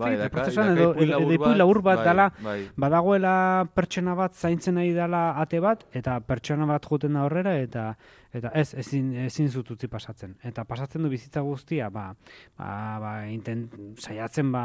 [0.00, 3.34] Bai, dakit, prozesuan daka edo, edo, labur bat bai, dala, Bai, badagoela
[3.76, 7.90] pertsona bat zaintzen nahi dela ate bat, eta pertsona bat joten da horrera, eta
[8.34, 10.34] eta ez, ezin, ezin zut utzi pasatzen.
[10.44, 12.10] Eta pasatzen du bizitza guztia, ba,
[12.58, 12.68] ba,
[13.00, 14.64] ba intent, saiatzen ba,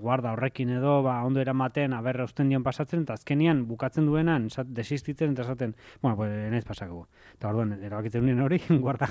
[0.00, 4.72] guarda horrekin edo, ba, ondo eramaten, aberra usten dion pasatzen, eta azkenian bukatzen duenan, esat,
[4.72, 7.06] desistitzen, eta esaten, bueno, pues, enez pasako.
[7.36, 9.10] Eta orduan, erabakitzen nuen hori, guarda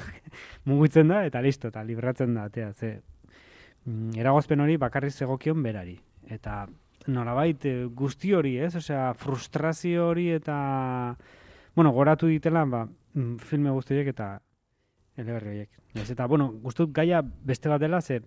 [0.65, 2.95] mugitzen da, eta listo, eta libratzen da, atea, ze,
[3.85, 5.99] mm, eragozpen hori bakarrik zegokion berari.
[6.31, 6.65] Eta
[7.09, 8.75] nolabait eh, guzti hori, ez?
[8.77, 11.15] Osea, frustrazio hori eta
[11.75, 12.85] bueno, goratu ditela, ba,
[13.39, 14.39] filme guztiek eta
[15.17, 15.69] eleberri horiek.
[15.93, 18.21] Ez, eta, bueno, gustut gaia beste bat dela, ze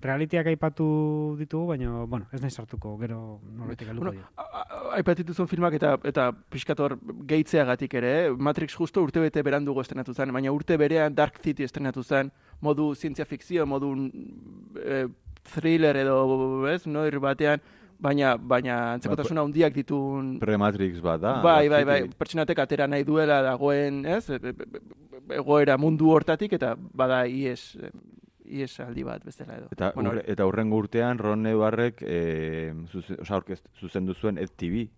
[0.00, 4.28] realitiak aipatu ditugu, baina, bueno, ez nahi sartuko, gero norbaitek helduko Bueno, dio.
[4.36, 6.96] a- a- aipat dituzun filmak eta eta pixkator
[7.28, 8.30] gehitzeagatik ere, eh?
[8.32, 12.94] Matrix justo urte bete berandugo estrenatu zen, baina urte berean Dark City estrenatu zen, modu
[12.94, 13.92] zientzia fikzio, modu
[14.82, 15.06] eh,
[15.52, 17.60] thriller edo, ez, noir batean,
[18.00, 21.34] baina baina antzekotasuna handiak ditun Pre-Matrix bat da.
[21.44, 26.52] bai, bai, bai, pertsonatek atera nahi duela dagoen, ez, e- e- e- egoera mundu hortatik
[26.56, 27.90] eta bada ies, eh,
[28.50, 29.68] ies aldi bat bezala edo.
[29.70, 34.50] Eta, Bueno, urre, eta urrengo urtean Ron Neubarrek e, zuzen, oza, orkest, zuzendu zuen Ed
[34.56, 34.88] TV.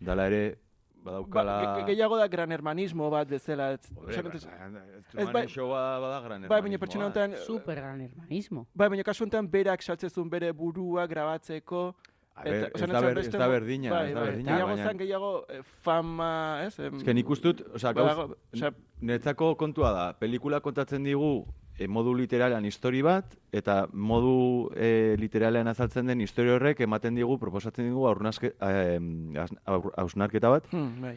[0.00, 0.58] Dala ere,
[1.04, 1.58] badaukala...
[1.62, 3.72] Ba, ge- gehiago da gran hermanismo bat bezala.
[3.74, 8.66] ez- ba, ez, bai- showa bada gran Bai, baina pertsona honetan, Super gran hermanismo.
[8.74, 11.94] bai, baina kasu honetan berak saltzezun bere burua grabatzeko.
[12.34, 14.84] A ber, ez da, ber, ez berdina, bai, ez da bai, berdina, Gehiago baina...
[14.88, 16.28] zen, gehiago eh, fama,
[16.64, 16.78] ez?
[16.80, 18.70] em, Ez que nik uste dut, oza, gauz, badago- osea,
[19.02, 21.44] netzako kontua da, pelikula kontatzen digu
[21.76, 27.36] e, modu literalean histori bat, eta modu e, literalean azaltzen den historia horrek ematen digu,
[27.38, 28.08] proposatzen digu
[29.96, 31.14] hausnarketa bat, hmm, bai.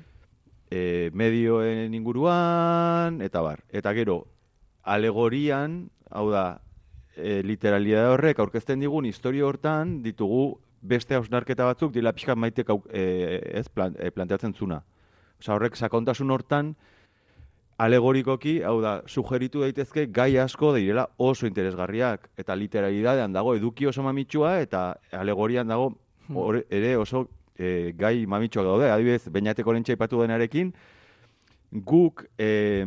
[0.70, 3.64] e, medioen inguruan, eta bar.
[3.70, 4.26] Eta gero,
[4.84, 6.62] alegorian, hau da,
[7.16, 13.06] e, literalidade horrek aurkezten digun historia hortan ditugu beste hausnarketa batzuk dila pixka maitek e,
[13.62, 14.82] ez plan, e, planteatzen zuna.
[15.40, 16.76] Osa horrek sakontasun hortan
[17.78, 24.04] alegorikoki, hau da, sugeritu daitezke gai asko direla oso interesgarriak eta literalidadean dago eduki oso
[24.04, 25.90] mamitsua eta alegorian dago
[26.34, 27.26] hor, ere oso
[27.58, 28.92] e, gai mamitsuak daude.
[28.92, 30.72] Adibidez, bainateko lentsa ipatu denarekin,
[31.86, 32.86] guk e,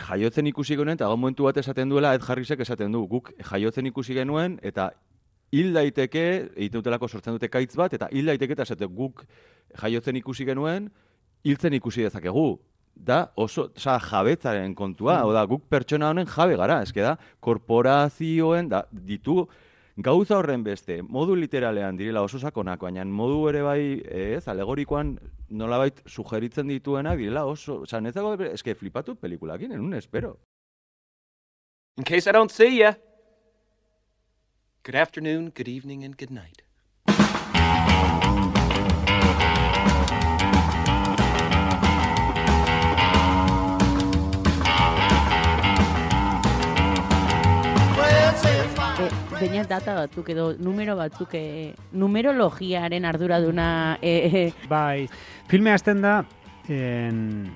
[0.00, 3.86] jaiotzen ikusi genuen, eta gau momentu bat esaten duela, Ed Harrisek esaten du, guk jaiotzen
[3.90, 4.90] ikusi genuen, eta
[5.54, 9.24] hil daiteke, egiten dutelako sortzen dute kaitz bat, eta hil daiteke, eta esaten guk
[9.80, 10.90] jaiotzen ikusi genuen,
[11.46, 12.52] hiltzen ikusi dezakegu.
[13.00, 15.34] Da, oso, oza, jabetzaren kontua, mm.
[15.34, 19.44] da, guk pertsona honen jabe gara, eske da, korporazioen, da, ditu,
[19.96, 25.14] gauza horren beste, modu literalean direla oso sakonak, baina modu ere bai, ez, alegorikoan
[25.50, 30.36] nolabait sugeritzen dituenak direla oso, oza, netzako, eske flipatu pelikulakin, en un espero.
[31.96, 32.94] In case I don't see ya,
[34.90, 36.62] good afternoon, good evening, and good night.
[48.98, 55.06] E, Baina data batzuk edo numero batzuk e, numerologiaren arduraduna e, e, Bai,
[55.46, 56.24] filme hasten da
[56.66, 57.46] en,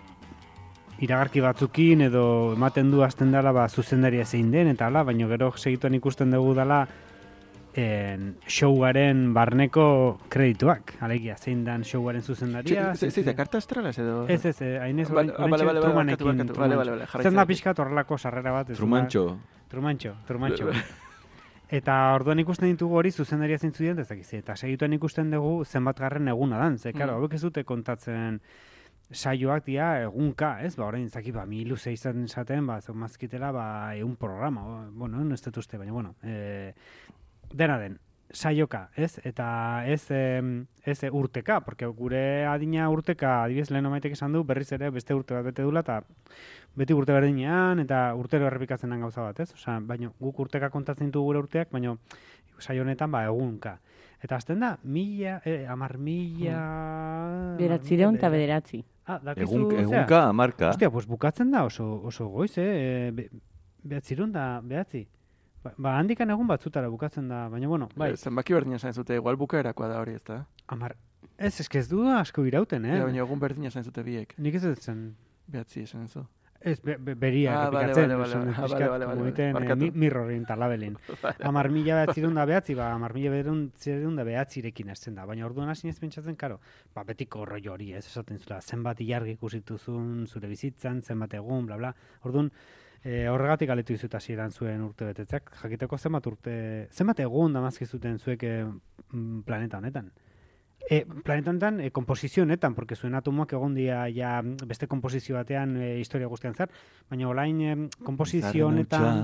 [1.02, 5.50] iragarki batzukin edo ematen du hasten dela ba, zuzendaria zein den eta hala, baina gero
[5.58, 6.84] segituan ikusten dugu dela
[7.74, 10.94] en, showaren barneko kredituak.
[11.00, 12.94] Alegia, zein dan showaren zuzendaria.
[12.94, 14.26] Ze- ze- zein- ze- karta astralaz edo?
[14.28, 17.48] Ez, ez, eh, hainez bale, bale, Trumanekin, bale, bale, bale, Zer da dut.
[17.48, 18.70] pixkat horrelako sarrera bat.
[18.70, 18.76] ez?
[18.76, 19.38] Trumantxo.
[19.68, 20.68] Trumantxo, Trumantxo.
[21.74, 25.98] Eta orduan ikusten ditugu hori zuzendaria zeintzu diren, ez dakiz, eta segituen ikusten dugu zenbat
[25.98, 27.32] garren eguna dan, ze, karo, Mm.
[27.34, 28.40] ez dute kontatzen
[29.10, 33.50] saioak dira egunka, ez, ba, orain, zaki, ba, mi luze izan esaten, ba, zeu mazkitela,
[33.52, 36.74] ba, egun programa, o, bueno, ez dut uste, baina, bueno, e,
[37.54, 37.98] dena den,
[38.34, 39.20] saioka, ez?
[39.24, 39.46] Eta
[39.86, 44.90] ez, ez e, urteka, porque gure adina urteka, adibidez lehen omaitek esan du, berriz ere
[44.90, 46.00] beste urte bat bete dula, eta
[46.74, 49.52] beti urte berdinean, eta urtero errepikatzen den gauza bat, ez?
[49.54, 51.94] Osea, baina guk urteka kontatzen ditu gure urteak, baina
[52.58, 53.78] saio honetan, ba, egunka.
[54.24, 56.58] Eta azten da, mila, eh, amar mila...
[57.58, 58.84] Beratzireun eta bederatzi.
[59.04, 60.70] Ah, dakizu, Egun, egunka, marka.
[60.72, 63.10] Ostia, pues bukatzen da oso, oso goiz, eh?
[63.12, 63.28] Be,
[63.84, 65.04] behatzirun da, behatzi.
[65.64, 69.16] Ba, ba, handikan egun batzutara bukatzen da, baina bueno, bai, Eh, Zenbaki berdina esan zute,
[69.16, 70.42] igual bukaerakoa da hori, ez da?
[70.68, 70.94] amar,
[71.38, 72.98] ez, eske ez du asko irauten, eh?
[72.98, 74.34] Ja, baina egun berdina esan zute biek.
[74.38, 75.14] Nik ez zen,
[75.46, 76.26] Behatzi esan zu.
[76.64, 79.28] ez, be, be, beria Ah, errepikatzen, bale, como bale.
[79.28, 80.94] egiten, eh, mirrorin talabelin.
[81.50, 85.26] Amar mila behatzirun da behatzi, ba, amar mila behatzirun da behatzirekin hasten da.
[85.26, 86.60] Baina orduan hasi ez pentsatzen, karo,
[86.94, 91.76] ba, betiko rollo hori, ez esaten zula, zenbat ilargi ikusituzun zure bizitzan, zenbat egun, bla,
[91.76, 91.92] bla.
[92.22, 92.50] Orduan,
[93.04, 96.54] e, horregatik aletu izut hasieran zuen urte betetzak, jakiteko zenbat urte,
[96.92, 100.08] zenbat egun damazki zuten zuek eh, mm, planeta honetan.
[100.84, 105.36] E, planeta honetan, e, komposizio honetan, porque zuen atomoak egon dira ja mm, beste komposizio
[105.36, 106.72] batean e, historia guztian zer,
[107.10, 109.22] baina orain e, komposizio honetan,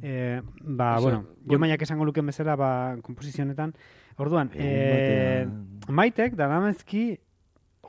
[0.00, 1.50] Eh, ba, Oso, bueno, bueno.
[1.50, 2.68] jo maiak esango luken bezala, ba,
[3.02, 3.72] komposizio honetan.
[4.16, 5.56] Orduan, batean.
[5.90, 7.18] maitek, daramezki,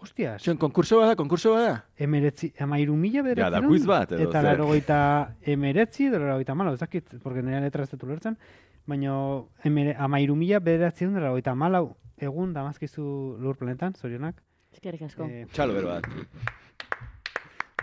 [0.01, 1.85] hostias, Zion, konkurso bada, konkurso bada?
[1.97, 4.51] emeretzi, amairu mila Ja, da quiz bat, edo eta zer?
[4.51, 8.37] larogeita emeretzi, edo larogeita malo, ez dakit, porque nire letra ez dut ulertzen,
[8.85, 9.13] baina
[9.63, 14.41] emere, amairu mila bederatzerun, da larogeita malau, egun damazkizu lur planetan, zorionak.
[14.73, 15.23] Eskerrik asko.
[15.25, 16.05] Eh, Txalo bero bat.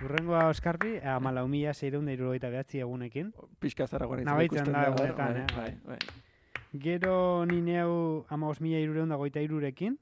[0.05, 3.31] Urrengoa Oskarbi, amalau mila seireun da irurogeita behatzi egunekin.
[3.61, 5.77] Pixka zaragoan izan Nabaitzen ikusten da bai, egunetan, bai, eh?
[5.87, 6.81] bai, bai.
[6.83, 9.97] Gero ni neu amaos mila irureun da goita irurekin,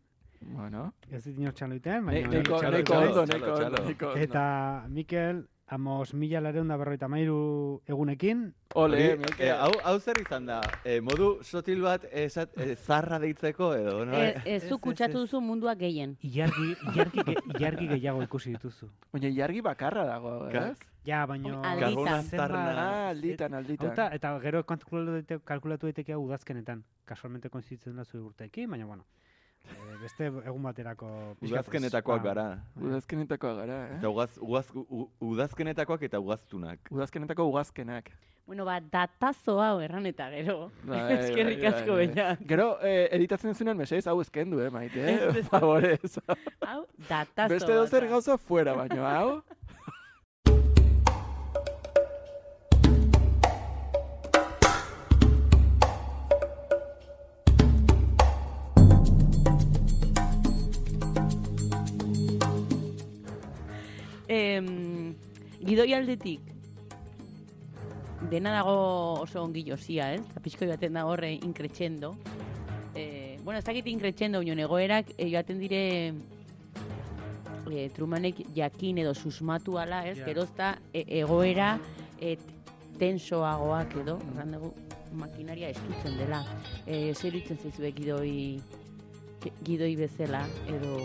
[0.47, 2.29] Bueno, ez dit inor txaluiten, Ne- baina...
[2.29, 4.17] neko, neko txalo, neko neko ondo.
[4.21, 9.47] Eta Mikel, amos mila lareun da berroita mairu egunekin, Ole, Mikel.
[9.47, 10.61] eh, hau, hau zer izan da?
[10.85, 14.13] Eh, modu sotil bat esat, eh, zarra deitzeko edo, no?
[14.13, 16.17] Ez, ez Ez, zu kutsatu duzu mundua gehien.
[16.21, 18.91] ilargi, ilargi, ge- ilargi gehiago ikusi dituzu.
[19.13, 20.77] Baina jargi bakarra dago, ez?
[21.05, 21.63] Ja, baino...
[21.63, 22.25] Alditan.
[22.41, 23.89] Ah, alditan, alditan.
[23.91, 26.85] Hauta, eta gero kalkulatu daite, kalkulatu daiteke hau udazkenetan.
[27.05, 29.05] Kasualmente koinzitzen da zure urteekin, baina bueno.
[29.65, 31.09] Eh, beste egun baterako...
[31.45, 32.47] Udazkenetakoak ba, gara.
[32.81, 33.97] Udazkenetakoak gara, eh?
[33.99, 36.93] Eta ugaz, ugaz, u, udazkenetakoak eta ugaztunak.
[36.93, 38.11] Udazkenetako ugazkenak.
[38.45, 40.69] Bueno, ba, datazo hau erran eta gero.
[40.85, 42.27] Bai, Eskerrik bai, asko bai, baina.
[42.51, 45.31] Gero, eh, editatzen zuenan mesez, hau eskendu, eh, maite, eh?
[45.41, 45.47] ez.
[45.49, 46.19] Favorez.
[46.61, 49.29] Hau, datazo Beste dozer gauza fuera, baino, hau?
[64.35, 65.15] Em,
[65.63, 66.41] gidoi aldetik,
[68.33, 68.75] dena dago
[69.23, 70.23] oso ongi josia, ez?
[70.27, 72.15] Eta pixkoi baten da horre inkretxendo.
[72.95, 75.83] Eh, bueno, ez dakit inkretxendo, baina egoerak eh, joaten dire
[77.71, 80.17] eh, Trumanek jakin edo susmatu ala, ez?
[80.19, 80.27] Ja.
[80.27, 81.77] Gerozta e, egoera
[82.19, 82.43] et,
[82.99, 84.73] tensoagoak edo, erran dugu,
[85.15, 86.43] makinaria estutzen dela.
[86.87, 88.35] Eh, zer itzen zaizue gidoi,
[89.63, 90.43] gidoi bezala,
[90.75, 90.99] edo...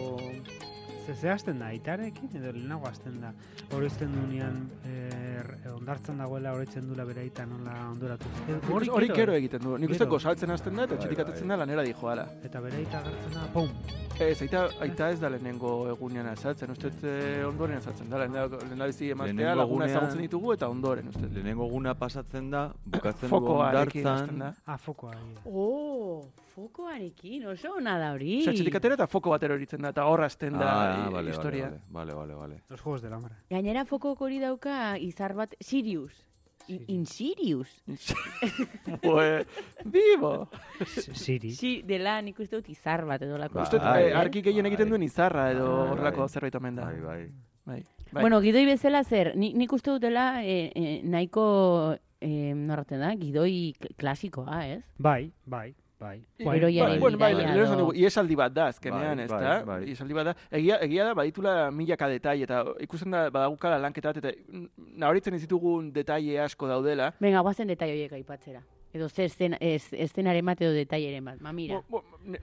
[1.09, 3.31] Ze ze hasten da, aitarekin edo lehenago hasten da.
[3.73, 8.29] Oroizten duenean, er, ondartzen dagoela oroitzen dula bere aita nola ondoratu.
[8.47, 9.73] Eh, Hori, hori kero egiten du.
[9.81, 12.27] Nik uste gozaltzen hasten da, eta Bai, txetik atetzen da lanera dijoala.
[12.45, 13.71] Eta bere aita agertzen da, pum!
[14.19, 19.55] Ez, aita, aita ez da lehenengo egunean azaltzen, uste eh, ondoren azaltzen da, lehendabizi emaztea,
[19.55, 21.25] laguna ezagutzen ditugu eta ondoren, uste.
[21.25, 24.37] Lehenengo guna pasatzen da, bukatzen du ondartzan.
[24.45, 24.53] da.
[24.67, 25.15] Ah, fokoa.
[25.45, 26.21] Oh,
[26.59, 28.41] fokoarekin, oso ona da hori.
[28.41, 31.69] Osea, txetik atera eta foko batero eritzen da, eta horra hasten da Ah, vale, historia.
[31.89, 32.61] Vale, vale, vale, vale.
[32.69, 33.35] Los juegos del hambre.
[33.49, 36.25] Gainera fokok hori dauka izar bat Sirius.
[36.69, 37.69] In, in Sirius.
[39.01, 39.47] Pues,
[39.85, 40.49] vivo!
[40.85, 41.51] Siri.
[41.51, 43.55] Si, dela nik uste dut izar bat edo lako.
[43.59, 44.91] Ba, Uste dut, eh, arki gehien egiten bai.
[44.97, 46.29] duen izarra edo Bai, horrelako bai.
[46.29, 46.85] zerbait omen da.
[46.85, 47.23] Bai, bai.
[47.65, 47.79] Bai.
[48.11, 48.21] bai.
[48.21, 53.13] Bueno, gidoi bezala zer, ni, nik uste dut dela eh, eh, nahiko, eh, norraten da,
[53.15, 54.83] gidoi kl- klasikoa, ez?
[54.97, 56.23] Bai, bai, bai.
[56.39, 56.59] Bai,
[56.99, 59.63] bueno, bai, bidaia lehen esan edo- dugu, iesaldi bat da azkenean, Bai, ez bai, da?
[59.65, 59.79] bai.
[59.91, 60.33] Iesaldi bat da.
[60.51, 64.31] Egia, egia da, baditula milaka detai, eta ikusten da, badagukala lanketa bat, eta
[64.77, 67.11] nabaritzen ez ditugun detaile asko daudela.
[67.19, 68.61] Venga, guazen detai horiek aipatzera.
[68.93, 71.39] Edo zer zen, ez, eszenaren bat edo detaieren bat.
[71.41, 71.81] Ma, mira.
[71.89, 72.39] Bo- bo- ne-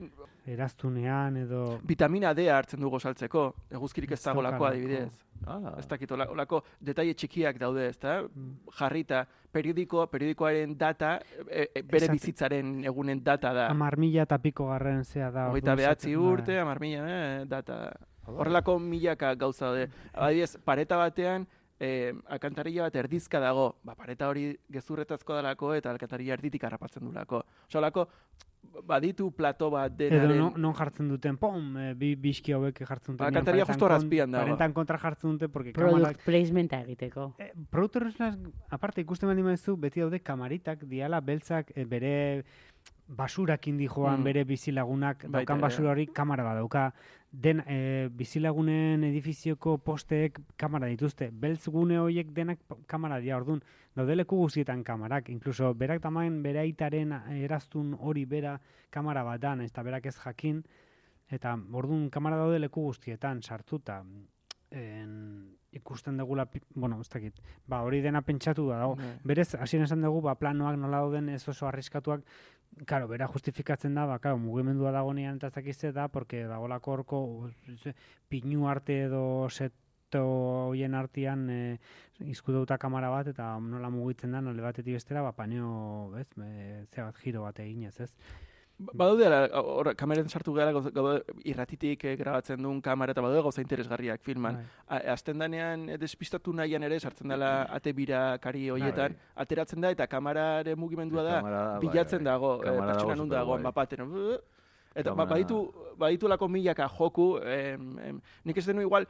[0.47, 1.79] Eraztunean edo...
[1.83, 4.67] vitamina D hartzen du gozaltzeko, eguzkirik ez daukalako.
[4.69, 5.13] adibidez.
[5.47, 8.21] Ah, Ez dakit, ola- olako detaile txikiak daude, ez da?
[8.23, 8.53] Mm.
[8.79, 11.17] Jarrita, periodiko, periodikoaren data,
[11.51, 13.67] e, e, bere Esate- bizitzaren egunen data da.
[13.75, 15.49] Amar mila eta piko garren zea da.
[15.51, 16.63] Orduan behatzi urte, bai.
[16.63, 17.93] amar mila, eh, data da.
[18.27, 19.91] Horrelako milaka gauza daude.
[20.15, 21.47] Adibidez, pareta batean,
[21.81, 23.77] eh, alkantarilla bat erdizka dago.
[23.85, 27.43] Ba, pareta hori gezurretazko dalako eta alkantarilla erditik harrapatzen dulako.
[27.69, 28.09] Osa, olako,
[28.87, 30.39] baditu plato bat Edo denaren...
[30.39, 33.25] non, non jartzen duten, pom, e, bi biski hauek jartzen duten.
[33.25, 34.45] Ba, kantaria paretan justo razpian dago.
[34.49, 36.25] Paretan kontra jartzen dute, porque Product kamarak...
[36.25, 37.35] placementa egiteko.
[37.39, 38.35] E, produktorrezlaz,
[38.71, 42.17] aparte ikusten baldin maizu, beti daude kamaritak, diala beltzak e, bere
[43.07, 44.25] basurakin di joan Mm.
[44.25, 46.93] bere bizilagunak daukan basura hori kamara bat dauka.
[47.37, 51.29] Den e, bizilagunen edifizioko posteek kamara dituzte.
[51.33, 53.61] Beltz gune horiek denak kamara dira ordun.
[53.97, 55.29] Daude leku guztietan kamarak.
[55.29, 57.13] Incluso berak tamain bere aitaren
[57.43, 58.57] eraztun hori bera
[58.91, 60.63] kamara bat da, nahiz eta berak ez jakin.
[61.29, 64.01] Eta ordun kamara daude leku guztietan sartuta.
[64.71, 65.13] En,
[65.77, 68.97] ikusten dugula, bueno, ez dakit, ba, hori dena pentsatu da dago.
[69.01, 69.13] Bai.
[69.25, 72.25] Berez, hasien esan dugu, ba, planoak nola dauden ez oso arriskatuak,
[72.85, 77.51] Karo, bera justifikatzen da, ba, karo, mugimendua dagonean eta ze da, porque dagolako horko
[78.29, 80.23] pinu arte edo seto
[80.69, 81.79] hoien artean e,
[82.21, 87.01] izkudauta kamara bat, eta nola mugitzen da, nole batetik bestera, ba, paneo, ez, e, ze
[87.01, 88.13] bat, giro bat eginez, ez?
[88.79, 90.73] Ba- Badaude, ala, hor, kameren sartu gara,
[91.49, 94.59] irratitik eh, grabatzen duen kamera, eta badaude gauza interesgarriak filman.
[94.89, 94.99] Bai.
[95.15, 99.33] Azten danean, eh, despistatu nahian ere, sartzen dela ate bira kari hoietan, Bai.
[99.47, 102.33] ateratzen da, eta kamararen mugimendua da, Kamara, bai, bilatzen bai.
[102.33, 104.13] dago, eh, pertsona nun dagoen, bapaten.
[104.95, 109.07] Eta ba, Kamara- baditu, baditulako milaka joku, em, em, nik ez denu igual,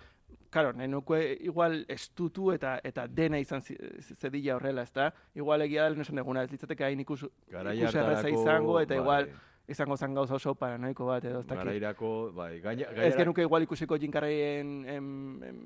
[0.48, 5.12] Karo, nahi nuke igual estutu eta eta dena izan zedila horrela, ezta?
[5.34, 7.94] Igual egia da lehen esan duguna, ez litzateke hain ikus, ikus
[8.30, 9.02] izango, eta bai.
[9.02, 9.28] igual
[9.68, 11.64] izango zan gauza oso paranoiko bat, edo ez dakit.
[11.64, 15.62] Garairako, bai, gaina, Ez genuke igual ikusiko jinkarreien em, em,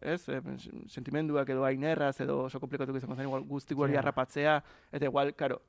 [0.00, 0.52] ez, em,
[0.88, 4.00] sentimenduak edo hain erraz, edo oso komplikatuko izango zen igual guzti hori Ja.
[4.00, 5.62] harrapatzea, eta igual, karo,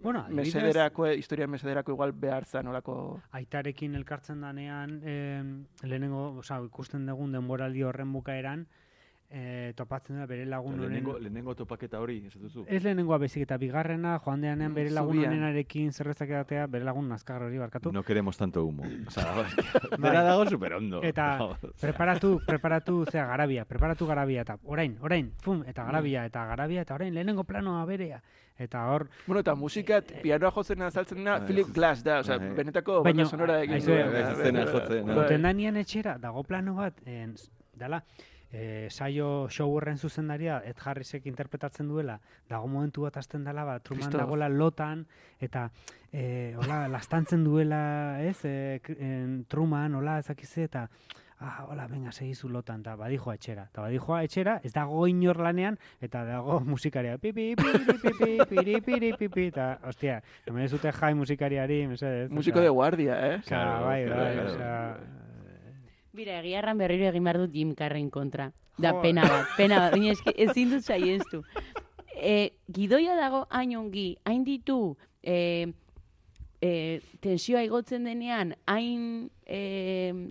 [0.00, 3.20] Bueno, mesederako, historia mesederako igual behar zan olako...
[3.32, 5.42] aitarekin elkartzen danean, eh,
[5.82, 8.68] lehenengo, oza, ikusten dugun denboraldi horren bukaeran,
[9.30, 10.88] eh, topatzen da bere lagun honen...
[10.88, 12.64] Lehenengo, lehenengo topaketa hori, ez duzu?
[12.66, 17.08] Ez lehenengoa bezik eta bigarrena, joan deanean Mm, bere lagun honenarekin zerrezak edatea, bere lagun
[17.08, 17.92] nazkar hori barkatu.
[17.92, 18.84] No queremos tanto humo.
[19.06, 19.46] O sea, Bai.
[19.98, 21.02] dena dago superondo.
[21.02, 26.82] Eta preparatu, preparatu, zea, garabia, preparatu garabia, eta orain, orain, fum, eta garabia, eta garabia,
[26.82, 28.22] eta orain, lehenengo planoa berea.
[28.58, 31.46] Eta hor, Bueno, eta musikat, pianoa jotzen azaltzen dena, Bai.
[31.46, 32.54] Philip Glass da, osea, Bai.
[32.56, 35.38] benetako Baina, banda sonora egin Bai.
[35.38, 37.36] Danien etxera, dago plano bat, en,
[37.78, 38.02] dala,
[38.52, 42.18] e, saio show horren zuzendaria, Ed Harrisek interpretatzen duela,
[42.48, 45.06] dago momentu bat hasten dela, ba, Truman dagoela lotan,
[45.40, 45.70] eta
[46.12, 50.88] e, hola, lastantzen duela, ez, e, k- en, Truman, hola, ezakize, eta
[51.40, 53.68] ah, hola, venga, segizu lotan, eta badijoa etxera.
[53.70, 59.12] Eta badijoa etxera, ez dago inor lanean, eta dago musikaria, pipi, piri, pipi, piri, piri,
[59.20, 62.30] pipi, eta, ostia, hemen ez dute jai musikariari, mesedez.
[62.32, 63.40] Osea, de guardia, eh?
[63.46, 64.74] Claro, bai, bai, osea,
[66.18, 68.50] Bira, egia erran berriro egin behar dut Jim Carreyn kontra.
[68.78, 69.02] Da, Jo.
[69.02, 69.92] pena bat, pena bat.
[69.94, 71.44] Baina eski, ezin dut saiestu.
[72.18, 75.70] E, gidoia dago hain ongi, hain ditu e,
[76.60, 76.70] e,
[77.22, 79.60] tensioa igotzen denean, hain e,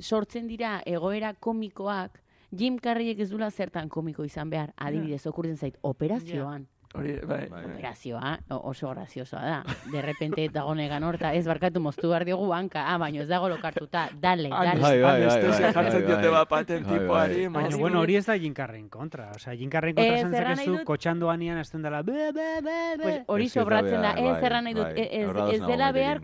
[0.01, 2.19] sortzen dira egoera komikoak,
[2.51, 6.67] Jim Carreyek ez dula zertan komiko izan behar, adibidez, okurtzen zait, operazioan.
[6.95, 7.47] Hori, bai.
[7.49, 7.65] Bai.
[7.65, 9.63] Operazioa, o- oso graziosoa da.
[9.91, 14.09] De repente dagonegan horta, ez barkatu moztu behar diogu banka, ah, baino ez dago lokartuta,
[14.19, 14.79] dale, dale.
[14.81, 16.31] Bai, bai, bai, Anestesia bai, jartzen bai, diote bai.
[16.37, 17.63] bapaten Bai, tipoari, bai.
[17.63, 19.31] Baina, bueno, hori ez da jinkarren kontra.
[19.35, 22.77] Osea, jinkarren kontra Ez, esan erran nahi zakezu, dut- kotxandoanian hasten dela, be, be, be,
[22.97, 23.03] be.
[23.03, 25.07] Pues hori Ez ez sobratzen da, ez bai, erran nahi dut, bai.
[25.11, 26.21] ez, ez dela behar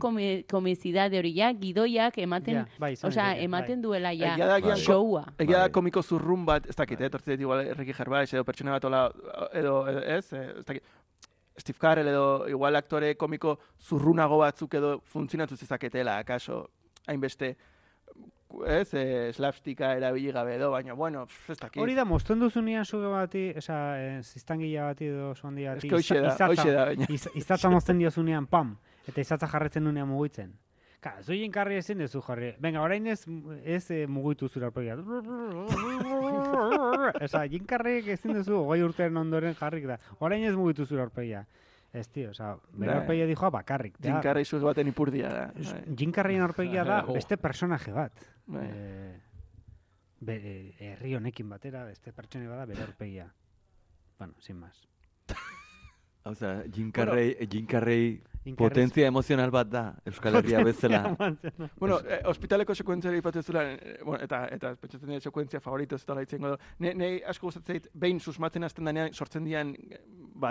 [0.49, 3.81] komizidade hori, ja, gidoiak ematen, bai, osea, daiteke, ematen bai.
[3.81, 4.35] duela ja,
[4.75, 5.25] showa.
[5.37, 5.71] Egia da Bai.
[5.71, 8.83] komiko zurrun bat, ez dakit, eh, tortzit igual Ricky Gervais edo pertsona bat
[9.53, 10.83] edo, ez, eh, ez dakit,
[11.57, 16.69] Steve Carell edo igual aktore komiko zurrunago batzuk edo funtzionatu zezaketela, akaso,
[17.07, 17.55] hainbeste,
[18.67, 21.81] ez, eh, slapsticka erabili gabe edo, baina, bueno, ez dakit.
[21.81, 25.89] Hori da, mozten duzunean zuge bati, esa, eh, ziztangila bati edo zondi bati.
[25.89, 27.05] Hoxe da, iza- hoxe da, baina.
[27.09, 28.75] iz- Izatza mozten diozunean, pam,
[29.07, 30.53] eta izatza jarretzen dunean mugitzen.
[31.03, 32.53] Ka, zu jinkarri ezin dezu jarri.
[32.63, 33.25] Venga, orain ez,
[33.67, 34.95] ez eh, mugitu zure aurpegia.
[37.25, 39.97] Esa, jinkarriek ezin dezu, goi urtearen ondoren jarrik da.
[40.23, 41.43] Orain ez mugitu zure aurpegia.
[41.93, 42.99] Ez, tio, oza, bere Bai.
[43.01, 43.97] aurpegia dijoa bakarrik.
[44.01, 45.43] Jim Carrey zuge baten ipurdia da.
[45.53, 45.81] Bai.
[45.99, 47.13] Jim Carreyen aurpegia da Oh.
[47.13, 48.23] beste personaje bat.
[48.47, 48.63] Bai.
[48.65, 49.19] Eh,
[50.23, 53.27] be, eh, herri honekin batera, beste pertsone bada bere aurpegia.
[54.17, 54.79] Bueno, sin más.
[56.23, 58.23] Hau za, Jim Carrey, Jim Carrey
[58.57, 61.03] Potentzia emozional bat da, Euskal Herria bezala.
[61.79, 66.23] Bueno, eh, ospitaleko sekuentziari ipatuzula, eh, bueno, eta, eta pentsatzen dut sekuentzia favorito ez dela
[66.25, 66.57] itzengo du.
[66.83, 70.01] Ne, ne asko gustatzen zait, behin susmatzen hasten denean, sortzen dian, eh,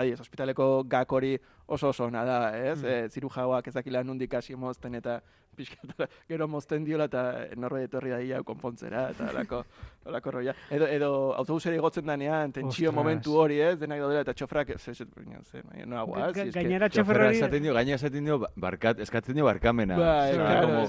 [0.09, 1.35] ez, ospitaleko gak hori
[1.67, 2.81] oso oso ona da, ez?
[2.83, 2.87] Mm.
[2.87, 5.21] E, zirujauak ezakila nundik hasi mozten eta
[5.55, 5.77] pixka
[6.27, 7.21] gero mozten diola eta
[7.61, 9.59] norbait etorri da ia konpontzera eta alako,
[10.09, 10.55] alako roia.
[10.73, 13.77] Edo, edo autobusera igotzen danean, tentsio momentu hori, ez?
[13.79, 15.07] Denak daudela eta txofrak, ez, ez, ez,
[15.53, 17.37] ez, no es que- Gainera txoferrari...
[17.37, 19.97] esaten dio, gaina esaten dio, barkat, eskatzen dio barkamena.
[19.97, 20.83] Bai, claro.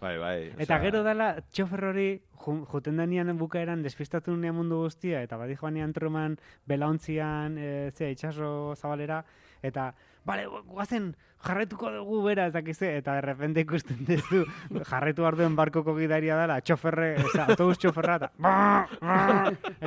[0.00, 0.36] Bai, bai.
[0.58, 2.08] Eta gero dala, txofer hori
[2.44, 6.36] ju- juten danian bukaeran despistatu nunean mundu guztia, eta badi joanean truman
[6.68, 9.24] belauntzian, e, zea, itxaso zabalera,
[9.62, 9.92] eta,
[10.28, 11.10] bale, guazen,
[11.44, 14.44] jarretuko dugu bera, ez dakize, eta de repente ikusten duzu,
[14.90, 18.32] jarretu arduen barkoko gidaria dela, txoferre, eza, autobus txoferra, eta,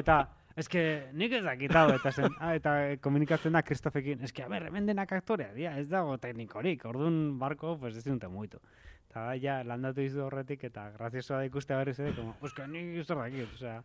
[0.02, 0.18] eta,
[0.60, 0.84] eske,
[1.18, 4.88] nik ez dakit hau, eta, zen, ah, eta komunikatzen da Kristofekin, eske, a ber, hemen
[4.90, 8.62] denak aktorea, dia, ez dago teknikorik, orduan barko, pues ez dute muitu.
[9.12, 12.94] Eta da, ja, landatu izu horretik, eta graziosoa da ikustea berriz ere, como, oska, nik
[13.04, 13.82] zer dakit, osea,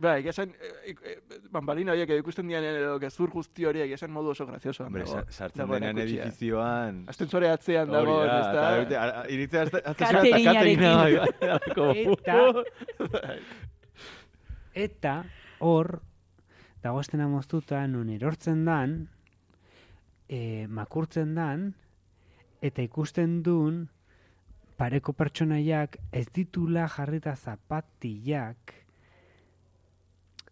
[0.00, 1.16] Bai, egia esan, e, e,
[1.52, 4.86] bambalina horiek ikusten dian edo gezur guzti horiek, egia esan modu oso grazioso.
[4.86, 7.02] Hombre, sa- sartzen denean edifizioan...
[7.12, 8.70] Ascensore atzean dago, Hori da, ez eta da?
[8.78, 10.80] bete- a- a- iritzea azte- azte- Cateringnarekin.
[10.80, 11.14] cateringna, bai,
[11.76, 12.00] bai.
[12.14, 13.34] Eta,
[14.86, 15.14] eta
[15.60, 16.00] hor,
[16.82, 18.96] dago estena moztuta, non erortzen dan,
[20.32, 21.74] e, makurtzen dan,
[22.64, 23.88] eta ikusten duen,
[24.80, 28.79] pareko pertsonaiak ez ditula jarrita zapatillak,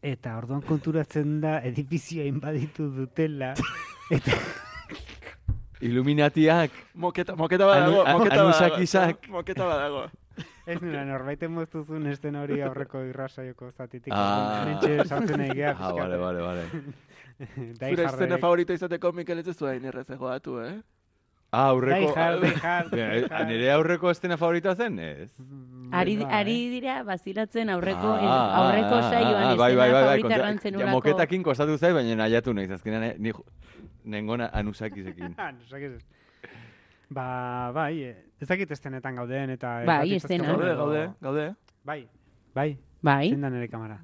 [0.02, 3.54] eta orduan konturatzen da edifizioa inbaditu dutela,
[4.16, 4.32] eta
[5.80, 6.72] Illuminatiak.
[6.94, 8.48] Moketa, moketa badago, Anu- moketa badago.
[8.48, 9.28] anusakisak.
[9.30, 10.08] Moketa badago.
[10.66, 14.12] ez nula, norbaiten moztuzun esten hori aurreko irrasaioko zatitik.
[14.14, 14.64] Ah.
[14.66, 15.74] Nintxe sartzen geha.
[15.78, 16.64] Ah, vale, vale, vale.
[17.78, 20.80] Zure estena favorito izateko Mikel ez ez zuen errezego batu, eh?
[21.50, 22.12] Ah, aurreko...
[22.12, 23.48] Die Hard, Die Hard, Bera, Die Hard.
[23.48, 25.30] Nire aurreko estena favoritoa zen, ez?
[25.96, 26.28] Ari, Bai.
[26.40, 30.34] ari dira bazilatzen aurreko Ah, ah, aurreko ah, saioan ah, bai, bai, bai, bai, favorita
[30.36, 30.96] errantzen ja, ulako.
[30.98, 33.32] moketakin kostatu zait, baina nahiatu nahiz, azkenean eh, ni
[34.04, 35.34] nengona anusakizekin.
[35.38, 36.04] No es.
[37.16, 39.78] Ba, bai, eh, ez dakit estenetan gauden eta...
[39.88, 40.52] Bai, estena.
[40.52, 41.48] Gaude, gaude, gaude.
[41.84, 42.02] Bai,
[42.54, 44.00] bai, Bai, zein da nire kamara.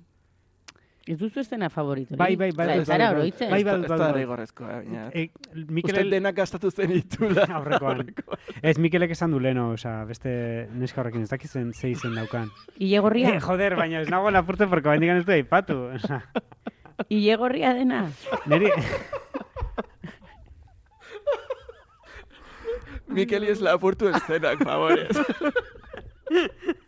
[1.06, 2.16] Ez duzu estena favorito.
[2.16, 3.14] Bai, bai, bai, Ez bai, zara bai.
[3.18, 3.50] oroitzen.
[3.50, 4.12] Bai, Ez da- bai, ez da bai.
[4.22, 5.08] rigorrezkoa, baina.
[5.12, 5.28] Eh,
[5.68, 7.44] Mikel Uste denak gastatu zen ditula.
[7.58, 8.06] aurrekoan.
[8.62, 12.48] Ez, Mikelek esan du leno, osea, beste neska horrekin ez dakizen ze izen daukan.
[12.78, 15.76] Ilegorria, Eh, joder, baina ez nago lapurtzen porque baindik ez du aipatu.
[15.98, 16.22] Osea,
[17.08, 18.06] ilegorria dena.
[18.46, 18.70] niri...
[23.14, 25.16] Mikeli ez lapurtu eszenak, favorez.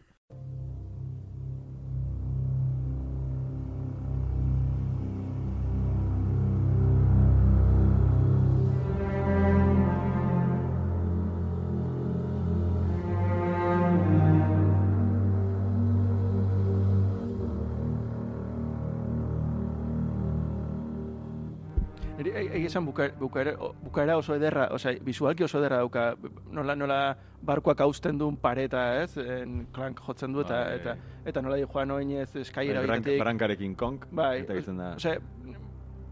[22.67, 26.15] Egia buka, bukaera, o- bukaera oso ederra, osea, visualki oso ederra dauka,
[26.53, 26.99] nola, nola
[27.43, 29.17] barkoak hausten duen pareta, ez?
[29.19, 30.75] En, klank jotzen du eta, Bai.
[30.81, 33.23] eta, eta nola di joan oinez eskaira Brank, horietik.
[33.23, 34.95] brankarekin konk, Bai, eta gizten da.
[34.97, 35.19] Osea,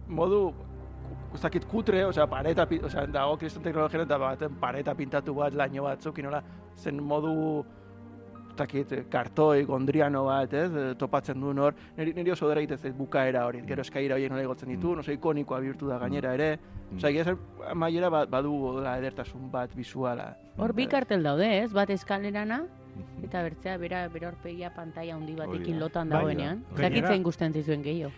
[0.09, 0.53] modu,
[1.35, 5.83] ez dakit kutre, osea, pareta, osea, dago kriston teknologian eta baten pareta pintatu bat, laino
[5.89, 6.43] batzuk, nola,
[6.77, 7.65] zen modu,
[8.57, 13.47] dakit, kartoi, gondriano bat, ez, eh, topatzen duen hor, niri, niri oso dara zait bukaera
[13.47, 14.99] hori, gero eskaira horiek nola igotzen ditu, Mm.
[15.01, 16.59] oso ikonikoa bihurtu da gainera ere,
[16.91, 16.97] Mm.
[16.97, 17.39] osea, egia esan,
[17.71, 20.37] amaiera bat, badu la edertasun bat, visuala.
[20.57, 21.73] Hor bi kartel daude, ez?
[21.73, 22.65] Bat eskalerana,
[23.23, 25.81] eta bertzea bera bera aurpegia pantalla handi batekin da.
[25.81, 26.65] lotan Bai, dagoenean.
[26.77, 28.13] Gainera- zein gusten zizuen gehiago.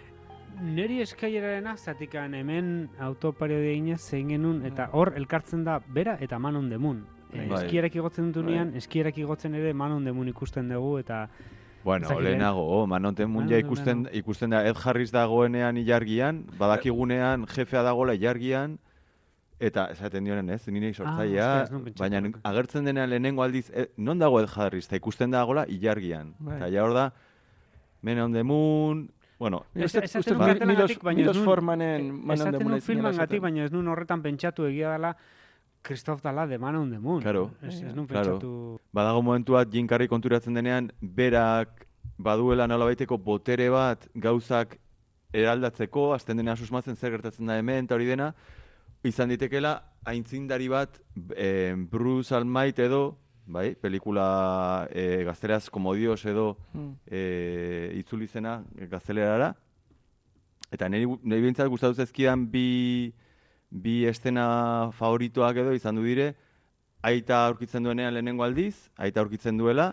[0.63, 6.71] Neri eskailerarena, zatikan hemen autopareodia inez zein genuen, eta hor elkartzen da bera eta manon
[6.71, 7.07] demun.
[7.45, 7.65] E, Bai.
[7.65, 11.29] Eskierak igotzen dutunean, eskierak igotzen ere manon demun ikusten dugu, eta
[11.85, 12.25] Bueno, Ezakit, eh?
[12.31, 14.19] lehenago, oh, manonten mun ja Manon, ikusten, lehenago.
[14.19, 18.79] ikusten da, Ed Harris dagoenean ilargian, badakigunean jefea dagoela ilargian,
[19.61, 21.99] eta esaten dionen ez, nire ez nuen pentsatu.
[22.01, 26.35] baina agertzen denean lehenengo aldiz, eh, non dago Ed Harris, eta ikusten dagoela ilargian.
[26.41, 26.57] Bai.
[26.57, 27.13] Eta ja hor da,
[28.03, 31.25] Men on the Moon, bueno, Ez- Uste- esaten uste dut dut kartelengatik, Milos- baina ez
[31.25, 34.91] Milos nun- Formanen Manon esaten de du Moon filmangatik, baina ez nun horretan pentsatu egia
[34.93, 35.17] dela
[35.87, 37.23] Christoph dala de Man on the Moon.
[37.23, 37.51] Claro.
[37.63, 38.37] Ez, ez nun Claro.
[38.39, 38.81] pentsatu...
[38.93, 41.87] badago momentu bat Jim Carrey konturatzen denean, berak
[42.19, 44.79] baduela nolabaiteko botere bat gauzak
[45.37, 48.31] eraldatzeko, azten denean susmatzen zer gertatzen da hemen, eta hori dena,
[49.05, 49.77] izan ditekela
[50.07, 50.99] aintzindari bat
[51.37, 56.93] eh, Bruce Almighty edo, bai, pelikula eh, gazteraz komodios edo Mm.
[57.07, 59.53] eh, itzuli zena gaztelerara,
[60.73, 63.13] eta niri, niri bintzat gustatu zezkidan bi,
[63.77, 66.33] bi estena favoritoak edo izan du dire,
[67.05, 69.91] aita aurkitzen duenean lehenengo aldiz, aita aurkitzen duela,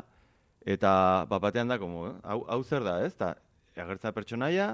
[0.66, 0.94] eta
[1.30, 3.14] bat batean da, como, eh, hau, hau zer da, ez?
[3.20, 3.34] Ta,
[3.76, 4.68] agertza pertsonaia,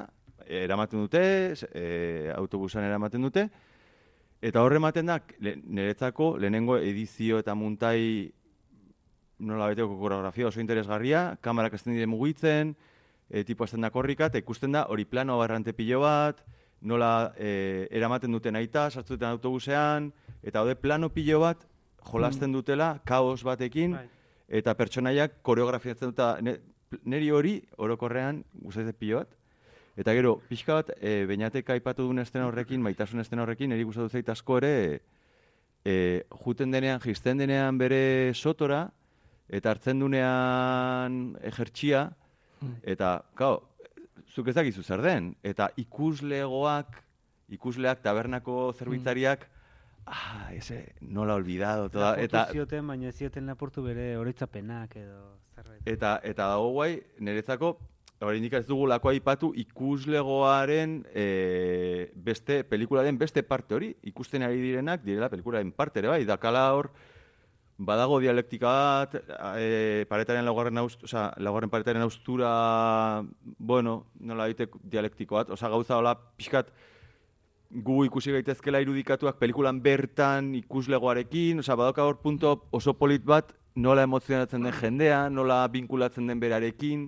[0.46, 1.22] eramaten dute,
[1.74, 3.48] e, autobusan eramaten dute,
[4.42, 8.32] eta horre ematen da, le, niretzako lehenengo edizio eta muntai
[9.40, 12.76] nola beteko koreografia oso interesgarria, kamerak ezten dire mugitzen,
[13.30, 16.44] e, tipo ezten da korrika, eta ikusten da hori plano barrante pilo bat,
[16.82, 20.12] nola e, eramaten duten aita, sartu duten autobusean,
[20.44, 21.66] eta hode plano pilo bat
[22.12, 24.08] jolasten dutela, kaos batekin, Bai.
[24.62, 26.58] eta pertsonaiak koreografiatzen duta, ne,
[27.04, 29.36] neri hori orokorrean gustatzen pilo bat.
[30.00, 34.10] Eta gero, pixka bat, e, beinatek aipatu duen estena horrekin, maitasun estena horrekin, niri gustatu
[34.16, 35.02] zait asko ere,
[35.84, 38.86] e, juten denean, jisten denean bere sotora,
[39.50, 42.06] eta hartzen dunean ejertxia,
[42.84, 43.69] eta, kao,
[44.30, 47.00] zuk ez dakizu zer den, eta ikuslegoak,
[47.56, 49.48] ikusleak, tabernako zerbitzariak,
[50.06, 55.22] ah, ese, nola olvidado, toda, Eta zioten, baina ez zioten lapurtu bere oroitzapenak edo
[55.56, 55.82] zerbait.
[55.86, 57.78] Eta eta dago guai, niretzako
[58.20, 65.30] oraindik ez dugulako aipatu ikuslegoaren e, beste pelikularen beste parte hori, ikusten ari direnak direla
[65.32, 66.92] pelikularen parte ere bai, dakala hor
[67.80, 69.14] badago dialektika bat,
[69.56, 73.24] e, paretaren laugarren aust, osea, laugarren paretaren austura,
[73.58, 76.74] bueno, nola ditek dialektiko bat, osea, gauza hola pixkat
[77.70, 84.04] gu ikusi gaitezkela irudikatuak pelikulan bertan ikuslegoarekin, osea, badauka hor punto oso polit bat, nola
[84.04, 87.08] emozionatzen den jendea, nola binkulatzen den berarekin,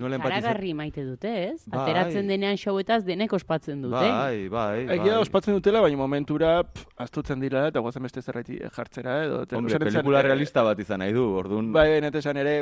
[0.00, 0.76] nola empatizatzen...
[0.80, 1.64] Maite dute, ez?
[1.66, 1.80] Bai.
[1.84, 3.96] Ateratzen denean showetaz denek ospatzen dute.
[4.00, 4.96] Bai, bai, bai.
[4.98, 9.44] Egia ospatzen dutela, baina momentura pff, astutzen dira eta guazen beste zerraiti jartzera edo.
[9.46, 11.70] te- Hombre, pelikula realista bat izan nahi du, orduan...
[11.76, 12.56] Bai, netesan ere,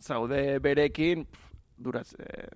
[0.00, 1.44] zaude berekin, pff,
[1.78, 2.48] duraz, eh,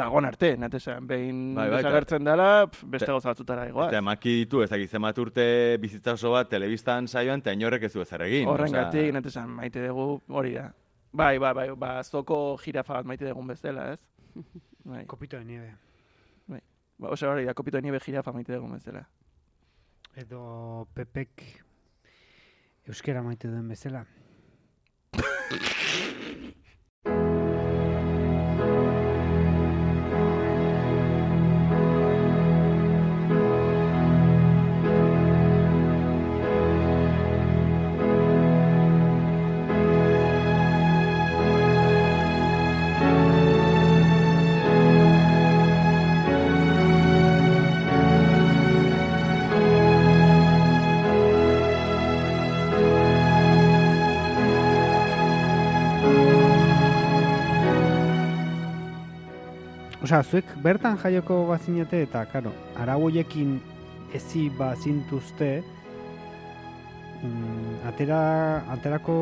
[0.00, 3.90] dagon arte, netesan, behin Bai, bai, desagertzen dela, pff, beste gauza batzutara egoaz.
[3.92, 7.92] Eta emaki ditu, ez dakit zenbat urte bizitza oso bat telebistan saioan, eta inorrek ez
[7.92, 8.48] du ezer egin.
[8.48, 10.70] Horrengatik, osea, netesan, maite dugu hori da.
[11.12, 14.00] Bai, bai, bai, ba, zoko jirafa bat maite dugun bezala, ez?
[14.90, 15.74] Bai, Kopito de nieve.
[16.98, 19.02] ba, oso hori da, kopito niebe jirafa maite dugun bezala.
[20.16, 21.42] Edo Pepek
[22.86, 24.04] euskera maite duen bezala.
[60.10, 62.50] Osea, zuek bertan jaioko bazinete eta, karo,
[62.82, 63.52] arau hoiekin
[64.18, 65.50] ezi bazintuzte,
[67.22, 68.18] mm, atera,
[68.74, 69.14] aterako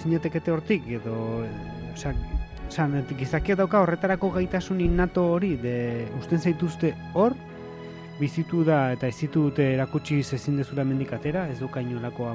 [0.00, 1.14] zinetekete hortik, edo,
[1.92, 7.36] osea, net- gizakia dauka horretarako gaitasun innato hori, de usten zaituzte hor,
[8.18, 12.34] bizitu da eta ezitu dute erakutsi ezin dezula mendik atera, ez duka inolako,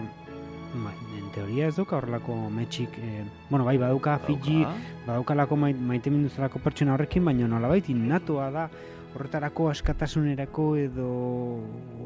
[0.74, 4.76] ba, en teoria ez duka horrelako metxik, eh, bueno, bai, badauka Fiji, dauka.
[5.08, 8.70] badaukalako mai, maite minduzelako pertsona horrekin, baina nolabait innatoa da
[9.16, 11.08] horretarako askatasunerako edo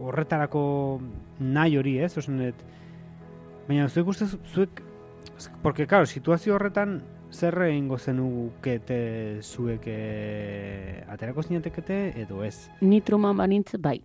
[0.05, 1.01] horretarako
[1.39, 2.13] nahi hori, ez?
[2.17, 2.55] Osunet,
[3.67, 4.81] baina zuek uste zuek,
[5.61, 7.01] porque, claro, situazio horretan
[7.33, 12.69] zer egingo zenukete zuek eh, aterako zinatekete edo ez?
[12.81, 13.99] Ni truman banintz, bai.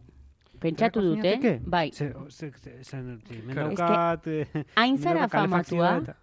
[0.60, 1.60] Pentsatu dute, zinateke?
[1.64, 1.90] bai.
[1.92, 3.68] Ze, ze, ze, zen, hemen Claro.
[3.76, 6.16] daukat, eh, Hain zara famatua,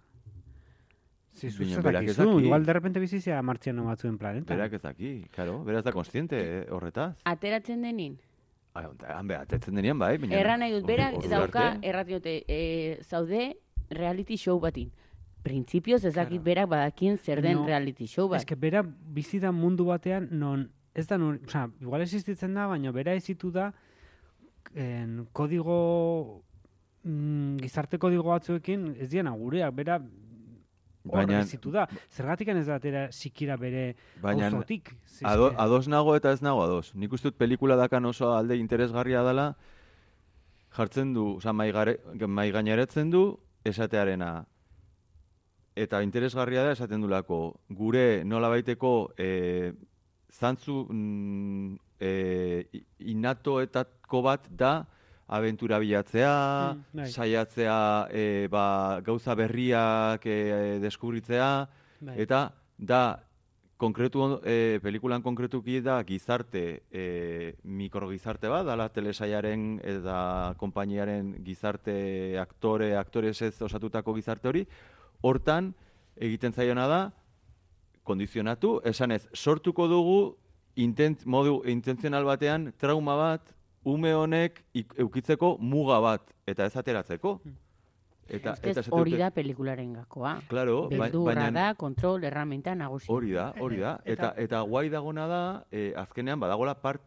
[1.36, 2.44] Si, Baina zer berak ez daki.
[2.46, 4.56] igual derrepente bizizia martziano batzuen planetan.
[4.56, 7.14] Berak ez daki, claro, beraz da konstiente eh, horretaz.
[7.24, 8.18] ateratzen denin.
[8.74, 10.34] Ah, Han behatetzen denean, bai, baina...
[10.36, 13.56] Erran nahi dut, berak dauka, erraten dute, e, zaude
[13.90, 14.90] reality show batin.
[15.42, 16.44] Printzipioz ez dakit Claro.
[16.44, 18.40] berak badakin zer den No, reality show bat.
[18.40, 22.66] Ez que bera bizi da mundu batean non ez da non, osea, igual existitzen da,
[22.66, 23.72] baina bera ezitu da
[24.76, 26.42] en, kodigo
[27.02, 30.00] mm, gizarte kodigo batzuekin ez diena gureak, bera
[31.06, 31.86] Baina- ezitu da.
[32.10, 34.92] Zergatik ez da atera sikira bere Baina auzotik.
[35.06, 36.94] Ze ado, ados nago eta ez nago ados.
[36.94, 39.54] Nik uste dut pelikula dakan oso alde interesgarria dela,
[40.76, 44.46] jartzen du, oza, mai, gare, mai gaineretzen du, esatearena.
[45.76, 49.72] Eta interesgarria da esaten dulako, gure nola baiteko e,
[50.32, 54.86] zantzu mm, e, i- innatoetako bat da,
[55.28, 57.06] abentura bilatzea, Mm, bai.
[57.10, 61.68] saiatzea e, ba, gauza berriak e, deskubritzea,
[62.00, 62.20] Bai.
[62.20, 63.22] Eta da
[63.78, 72.94] konkretu, e, pelikulan konkretuki da gizarte, e, mikrogizarte bat, dala telesaiaren eta konpainiaren gizarte aktore,
[72.96, 74.66] aktorez ez osatutako gizarte hori,
[75.22, 75.74] hortan
[76.16, 77.00] egiten zaiona da,
[78.04, 80.36] kondizionatu, esanez, sortuko dugu
[80.76, 83.52] intent, modu intentzional batean trauma bat
[83.86, 87.40] ume honek ik- eukitzeko muga bat, eta ez ateratzeko.
[88.28, 90.40] Eta, Ustez eta hori esaten da pelikularen gakoa.
[90.48, 93.06] Claro, ba- Beldurra baina da, kontrol, erramenta nagusi.
[93.08, 94.00] hori da, hori da.
[94.04, 97.02] Eta, Eta- eta guai dagona da, eh, azkenean badagola part,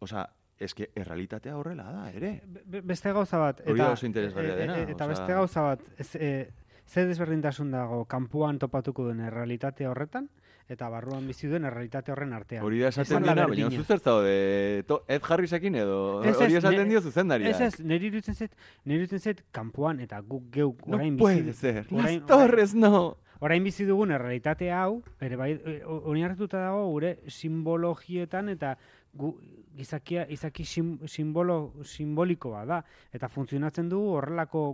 [0.00, 0.26] osea,
[0.58, 2.42] eske errealitatea horrela da, ere.
[2.66, 3.60] Be- beste gauza bat.
[3.64, 6.50] Hori da oso interesgarria e- e- dena, Eta osea- beste gauza bat, ez, e,
[6.84, 10.28] ze desberdintasun dago kanpoan topatuko duen errealitate horretan,
[10.70, 12.62] eta barruan bizi duen errealitate horren artean.
[12.64, 17.00] Hori da esaten dena, baina zu zer zaude, Ed Harrisekin edo, Ez, hori esaten dio
[17.02, 17.50] zuzendariak.
[17.56, 18.54] Ez ez, niri iruditzen zait,
[18.84, 22.74] niri iruditzen zait kanpoan eta guk geuk No orain puede bizi ser, orain- las torres
[22.74, 23.16] no.
[23.40, 28.74] Orain bizi dugun errealitate hau, ere bai, e, oinarrituta dago gure simbologietan eta
[29.14, 29.32] gu,
[29.76, 32.82] gizakia, izaki sim, simbolo, simbolikoa da.
[33.12, 34.64] Eta funtzionatzen dugu horrelako,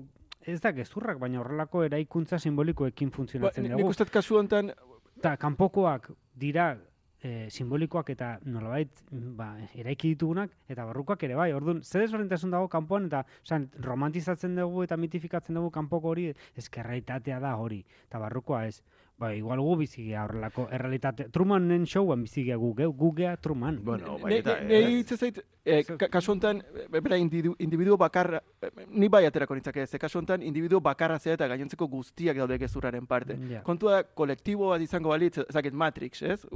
[0.46, 3.88] ez da gezurrak, baina horrelako eraikuntza simbolikoekin Ba, funtzionatzen nik dugu.
[3.94, 4.72] uste dut kasu honetan,
[5.16, 6.74] Eta kanpokoak dira
[7.22, 9.02] e, simbolikoak eta nolabait
[9.38, 11.48] ba, eraiki ditugunak eta barrukoak ere bai.
[11.56, 16.28] Orduan, zer desberdintasun dago kanpoan eta osan, romantizatzen dugu eta mitifikatzen dugu kanpoko hori
[16.62, 18.80] eskerraitatea da hori eta barrukoa ez.
[19.18, 21.30] Ba, igual gu bizigea horrelako errealitate.
[21.32, 23.78] Trumanen showan bizigea gu, geu, gu gea Truman.
[23.82, 24.90] Bueno, bai, eta ne- Nei ez.
[25.10, 29.54] hitz zait, eh, ka- kasu honetan, eh, bera individu, individu bakarra, eh, ni bai aterako
[29.54, 33.38] nintzake, ze kasu honetan individu bakarra zea eta gainontzeko guztiak daude gezurraren parte.
[33.48, 33.62] Ja.
[33.62, 36.46] Kontua da, kolektibo bat izango balitz, ezakit Matrix, ez?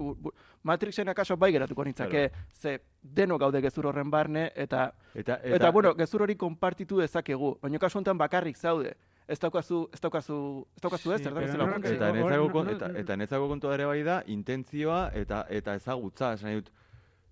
[0.62, 5.94] Matrixen akaso bai geratuko nintzake, ze deno gaude gezur horren barne, eta, Eta, eta, bueno,
[5.94, 8.96] gezur hori konpartitu dezakegu, baina kasu honetan bakarrik zaude.
[9.30, 10.36] Ez daukazu, ez daukazu,
[10.74, 11.92] ez daukazu ez, zer laguntza.
[11.94, 16.32] Eta no- eta, eta kontua ere bai da, intentzioa eta eta ezagutza.
[16.34, 16.72] Esan dut,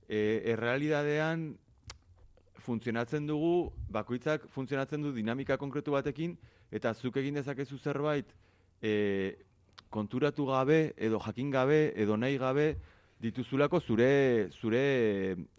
[0.09, 1.57] e, errealidadean
[2.69, 6.37] funtzionatzen dugu, bakoitzak funtzionatzen du dinamika konkretu batekin,
[6.71, 8.31] eta zuk egin dezakezu zerbait
[8.83, 9.39] e,
[9.91, 12.77] konturatu gabe, edo jakin gabe, edo nahi gabe,
[13.21, 14.85] dituzulako zure, zure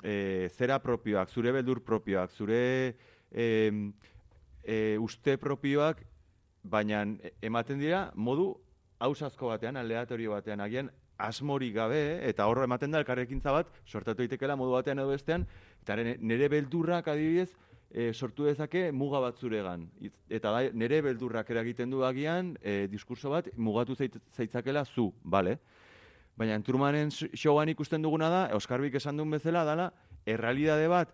[0.04, 2.96] e, zera propioak, zure beldur propioak, zure
[3.32, 3.48] e,
[4.64, 6.06] e, uste propioak,
[6.64, 7.04] baina
[7.42, 8.54] ematen dira modu
[9.00, 14.56] hausazko batean, aleatorio batean, agian asmorik gabe, eta horro ematen da elkarrekintza bat, sortatu daitekeela
[14.60, 15.46] modu batean edo bestean,
[15.84, 17.50] eta nire, beldurrak adibidez,
[17.92, 19.88] e, sortu dezake muga bat zuregan.
[20.30, 25.60] Eta da, nire beldurrak eragiten du agian, e, diskurso bat mugatu zait, zaitzakela zu, bale?
[26.40, 26.60] Baina
[27.10, 29.92] sh- showan ikusten duguna da, Oskarbik esan duen bezala, dala,
[30.26, 31.12] errealidade bat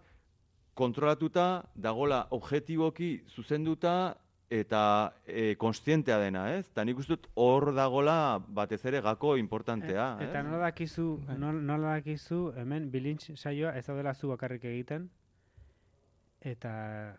[0.76, 4.18] kontrolatuta, dagola objetiboki zuzenduta,
[4.50, 6.68] eta e, konstientea dena, ez?
[6.70, 10.18] Eta nik uste dut hor dagola batez ere gako importantea.
[10.22, 10.46] Eta ez?
[10.46, 15.10] nola dakizu, nol- nola dakizu hemen bilintz saioa ez daudela zu bakarrik egiten,
[16.42, 17.18] eta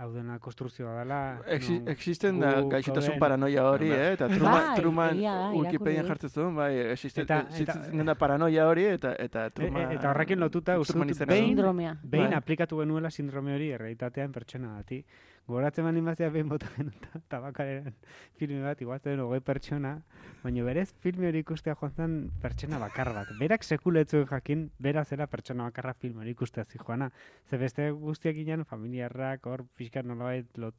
[0.00, 1.18] hau dena konstrukzioa dela.
[1.52, 3.98] Exi, non existen da gaixotasun paranoia hori, Bai.
[3.98, 4.12] eh?
[4.16, 6.08] Eta Truman, Bai, Truman egia Wikipedian dut.
[6.14, 9.90] jartzen zuen, bai, existen, Eta- eta- da paranoia hori, eta, eta E- Truman...
[9.92, 11.56] e- eta horrekin lotuta uste dut behin,
[12.02, 12.34] behin Bai.
[12.34, 15.04] aplikatu genuela sindrome hori errealitatean pertsona bati.
[15.50, 16.68] Goratzen bani mazia behin bota
[17.32, 17.94] tabakaren
[18.38, 19.96] filme bat, igual zen pertsona,
[20.42, 23.32] baina berez filme hori ikustea joan zen pertsona bakar bat.
[23.40, 27.10] Berak sekuletzuen jakin, bera zera pertsona bakarra film hori ikustea zijoana.
[27.50, 30.74] Ze beste guztiak ginen, familiarrak, hor pixka nolabait lot,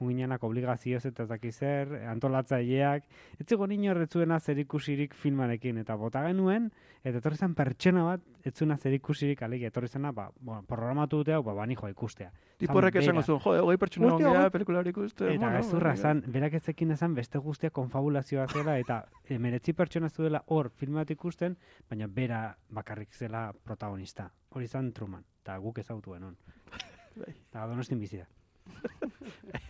[0.00, 3.04] junginak obligazioz eta ez dakiz zer, antolatzaileak,
[3.38, 6.70] ez zegoen inorretzuena zer ikusirik filmarekin, eta bota genuen,
[7.04, 11.20] eta etorri zen pertsona bat, ez zuena zer ikusirik, alegia, etorri zena, ba, bueno, programatu
[11.20, 12.30] dute hau, ba, bani joa ikustea.
[12.60, 13.26] Tiporrek esango bera.
[13.26, 15.30] zuen, jode, hogei pertsona Hostia, ongea, hogei- pelikula hori ikuste.
[15.34, 20.70] Eta gezurra zan, berak ezekin esan beste guztia konfabulazioa zela, eta emeretzi pertsona zuela hor
[20.70, 21.56] filmat ikusten,
[21.88, 24.30] baina bera bakarrik zela protagonista.
[24.50, 26.36] Hori zan Truman, eta guk ezagutu genuen.
[27.26, 28.26] Eta donostin bizi da.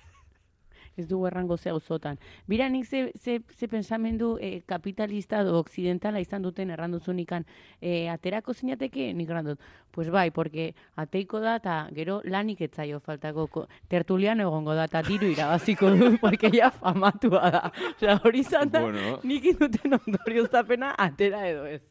[1.00, 2.18] Ez dugu errango ze auzotan.
[2.46, 7.44] Bira nik ze, ze, ze pensamendu eh, kapitalista edo occidentala izan duten erranduzunikan
[7.80, 9.58] eh, aterako zinateke nik errandut.
[9.90, 15.02] Pues bai, porque ateiko da eta gero lanik etzaio faltako ko- tertulian egongo da eta
[15.02, 17.72] diru irabaziko du, porque ja famatua da.
[17.96, 19.18] Osea, hori izan da, Bueno.
[19.24, 21.82] nik induten ondorioztapena atera edo ez.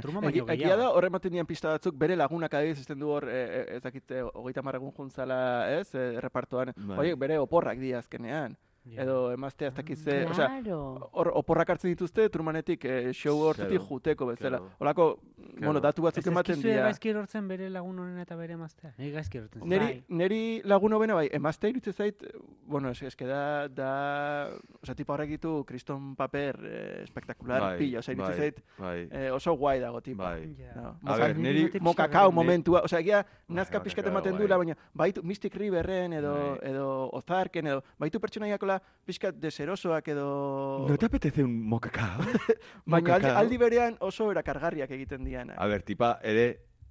[0.00, 0.82] Truman Egi, baino egia gehiago.
[0.82, 3.82] da, horre ematen dian pista batzuk, bere lagunak adibidez ezten du hor, e, e, ez
[3.82, 5.38] dakit, hogeita marregun juntzala,
[5.78, 6.98] ez, e, repartoan, Bai.
[6.98, 8.56] horiek bere oporrak dira azkenean.
[8.84, 9.02] Ja.
[9.02, 11.10] edo emazte ez dakit ze, osea, Claro.
[11.12, 14.58] hor oporrak hartzen dituzte trumanetik eh, show hortetik Claro, juteko bezala.
[14.58, 14.72] claro.
[14.78, 15.18] Olako,
[15.60, 16.82] bueno, datu batzuk Ez ematen dira.
[16.84, 18.94] gaizki erortzen bere lagun honen eta bere emaztea.
[18.96, 19.60] Nik gaizki erortzen.
[19.60, 19.68] zait.
[19.70, 20.04] Neri, Bai.
[20.08, 22.24] neri lagun hobena bai, emazte iruditzen zait,
[22.66, 24.50] bueno, es, eske da, da,
[24.82, 29.52] osea, tipo horrek ditu kriston paper eh, espektakular, pila, osea, iruditzen zait, bai, eh, oso
[29.56, 30.22] guai dago, tipo.
[30.22, 30.54] bai.
[30.58, 30.72] Ja.
[30.74, 34.38] No, A ber, neri- mokakao momentua, osea, egia nazka Bai, pixkat mokakao, ematen bai.
[34.38, 36.70] duela, baina baitu Mystic Riverren edo, Bai.
[36.70, 38.77] edo Ozarken edo, baitu pertsonaiakola
[39.08, 40.86] pixkat deserosoak edo...
[40.88, 42.20] ¿No te apetece un mocacao?
[42.84, 43.36] baina aldi, mokakao?
[43.42, 45.56] aldi berean oso erakargarriak egiten diana.
[45.56, 46.48] A ber, tipa, ere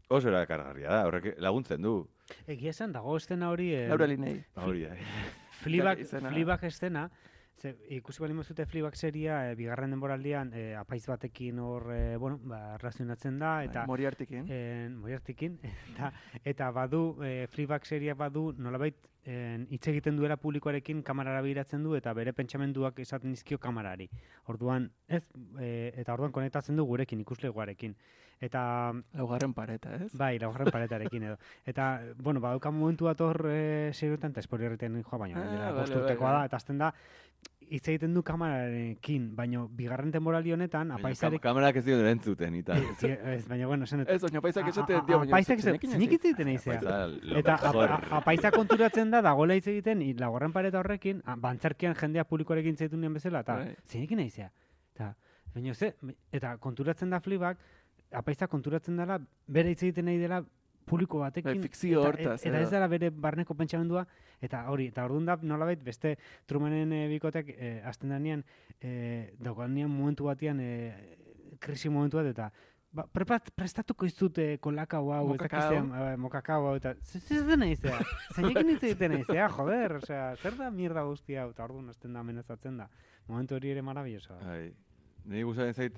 [0.09, 1.97] oso erakargarria da, horrek laguntzen du.
[2.47, 3.71] Egia esan, dago estena hori...
[3.75, 4.37] eh, Laura Linei.
[4.63, 4.95] Hori da.
[5.97, 6.29] Izena.
[6.29, 7.09] Fleabag estena,
[7.57, 12.39] ze, ikusi bali mazute Fleabag seria, e, bigarren denboraldian, e, apaiz batekin hor, e, bueno,
[12.43, 13.81] ba, razionatzen da, eta...
[13.81, 14.51] Bai, Moriartikin.
[14.51, 15.57] En, Moriartikin,
[15.91, 16.11] eta,
[16.43, 22.13] eta badu, e, Fleabag seria badu, nolabait, hitz egiten duela publikoarekin kamarara begiratzen du eta
[22.15, 24.07] bere pentsamenduak esaten dizkio kamarari.
[24.47, 25.23] Orduan, ez,
[25.59, 27.95] e, eta orduan konektatzen du gurekin, ikusleguarekin.
[28.39, 30.11] Eta, Laugarren pareta, ez?
[30.13, 31.37] bai, laugarren paretarekin edo.
[31.65, 31.87] Eta,
[32.21, 36.27] bueno, badauka momentu bat hor e, serioetan, eta spoilerreten joa, baina, Ah, dela, bale, urtekoa
[36.31, 36.39] bale.
[36.39, 36.91] da, eta azten da,
[37.69, 41.41] hitz egiten du kamararekin, baina bigarren temporali honetan, apaizarek...
[41.41, 42.77] kam- Kamerak ez dio erantzuten, eta.
[42.99, 46.07] Sí, ez, baina, bueno, esan, Ez, oina paizak esaten A- a- dio, baina zeinek hasi?
[46.07, 46.79] hitz egiten eizea.
[47.21, 47.91] Lo Eta a- mejor.
[47.91, 52.81] a- apaizak konturatzen da, dagoela hitz egiten, i- laugarren pareta horrekin, bantzerkian jendea publikoarekin hitz
[52.87, 53.75] egiten bezala, eta Bai.
[53.85, 54.51] zeinekin eizea.
[54.95, 55.15] Eta,
[55.53, 55.93] baina ze,
[56.31, 57.57] eta konturatzen da flibak,
[58.11, 60.43] apaizak konturatzen dela, bere hitz egiten nahi dela
[60.87, 61.51] publiko batekin.
[61.57, 62.63] Bai, fikzio eta, hortaz, Eta edo.
[62.65, 64.05] ez dela bere barneko pentsamendua,
[64.41, 66.15] eta hori, eta orduan da, nolabait, beste
[66.47, 68.43] Trumanen e, bikotek, e, azten danean,
[68.79, 71.17] e, daukanean momentu batean, e,
[71.59, 72.49] krisi momentu bat, eta
[72.97, 75.59] ba, prepat, prestatuko izute kolakau hau, ez Mokakao.
[75.59, 77.99] dakiztean, ba, mokakao hau, eta zer zer den naizea,
[78.33, 82.23] zeinekin hitz egiten naizea, joder, osea, zer da mierda guztia hau, eta orduan azten da
[82.23, 82.87] amenazatzen da.
[83.27, 84.39] Momentu hori ere marabillosoa.
[84.39, 84.45] da.
[84.55, 84.71] Bai.
[85.27, 85.97] Niri gustatzen zait,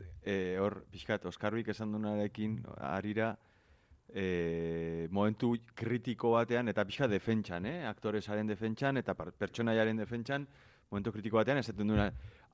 [0.58, 3.36] hor, pixkat, Oskarbik esan dunarekin, arira,
[4.14, 7.78] eh, momentu kritiko batean, eta pixkat defentsan, eh?
[7.90, 10.48] aktoresaren defentsan, eta pertsonaiaren defentsan,
[10.92, 12.10] momentu kritiko batean, esaten duena,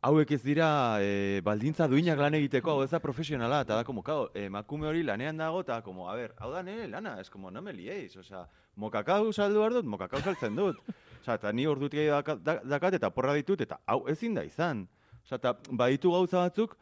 [0.05, 0.69] hauek ez dira
[1.01, 5.03] eh, baldintza duinak lan egiteko, hau ez da profesionala, eta da, como, kao, emakume hori
[5.03, 8.15] lanean dago, eta, como, a ber, hau da nire lana, ez, como, no me liéis,
[8.17, 8.45] osea,
[8.75, 10.81] mokakau saldu behar dut, mokakau saltzen dut.
[11.21, 14.85] Osea, eta ni ordutik dakat, dakat, eta porra ditut, eta hau ezin da izan.
[15.23, 16.75] Osea, eta baditu gauza batzuk,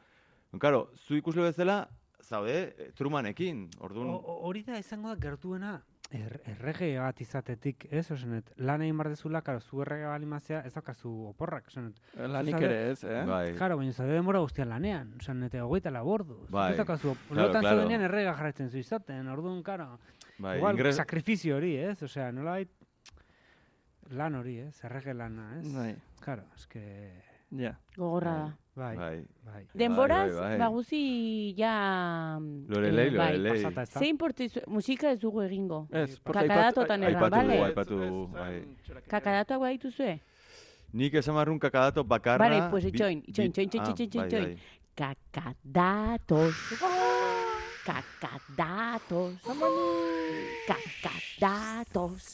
[0.59, 1.87] Claro, zu ikusle bezala,
[2.23, 4.13] zaude, eh, trumanekin, orduan...
[4.23, 5.73] Hori da izango da gertuena
[6.13, 10.59] er, errege bat izatetik, ez, osenet, lan egin bar dezula, karo, zu errege bali mazea,
[10.67, 11.97] ez daukazu oporrak, osenet.
[12.17, 13.23] Lanik Zuzade- ere ez, eh?
[13.25, 16.45] bai, Claro, baina zaude denbora guztian lanean, osenet, hogeita labordu.
[16.53, 16.71] Bai.
[16.71, 17.77] Ez daukazu, Claro, lotan claro.
[17.81, 19.97] zaudenean errega jarraitzen zu izaten, orduan, karo,
[20.37, 20.95] bai, igual, ingres...
[21.01, 22.69] sakrifizio hori, ez, osea, nolabait,
[24.13, 25.67] lan hori, ez, errege lana, ez.
[25.73, 26.81] Bai, Claro, eske,
[27.59, 27.73] ja.
[27.97, 28.57] Gogorra da.
[28.75, 29.23] Bai, bai.
[29.45, 29.63] Bai.
[29.73, 30.57] Denboraz, bai, bai.
[30.57, 31.73] ba guzi ja...
[32.67, 33.37] Lorelei, eh, bai.
[33.37, 33.61] Lorelei.
[33.63, 33.99] Pasata, ez da?
[33.99, 35.87] Ze importe musika ez dugu egingo.
[35.91, 37.53] Ez, Kakadatotan erran, aipatu bale?
[37.53, 38.63] dugu, aipatu dugu, bai.
[39.07, 40.19] Kakadatoak bai dituzue?
[40.93, 42.41] Nik esan marrun kakadato bakarra...
[42.47, 44.45] Vale, pues bi- itxoin, itxoin, bi- itxoin, itxoin, itxoin, bai, itxoin.
[44.45, 44.57] bai.
[44.93, 46.55] Kakadatos.
[47.85, 49.33] Kakadatos.
[50.67, 52.25] Kakadatos.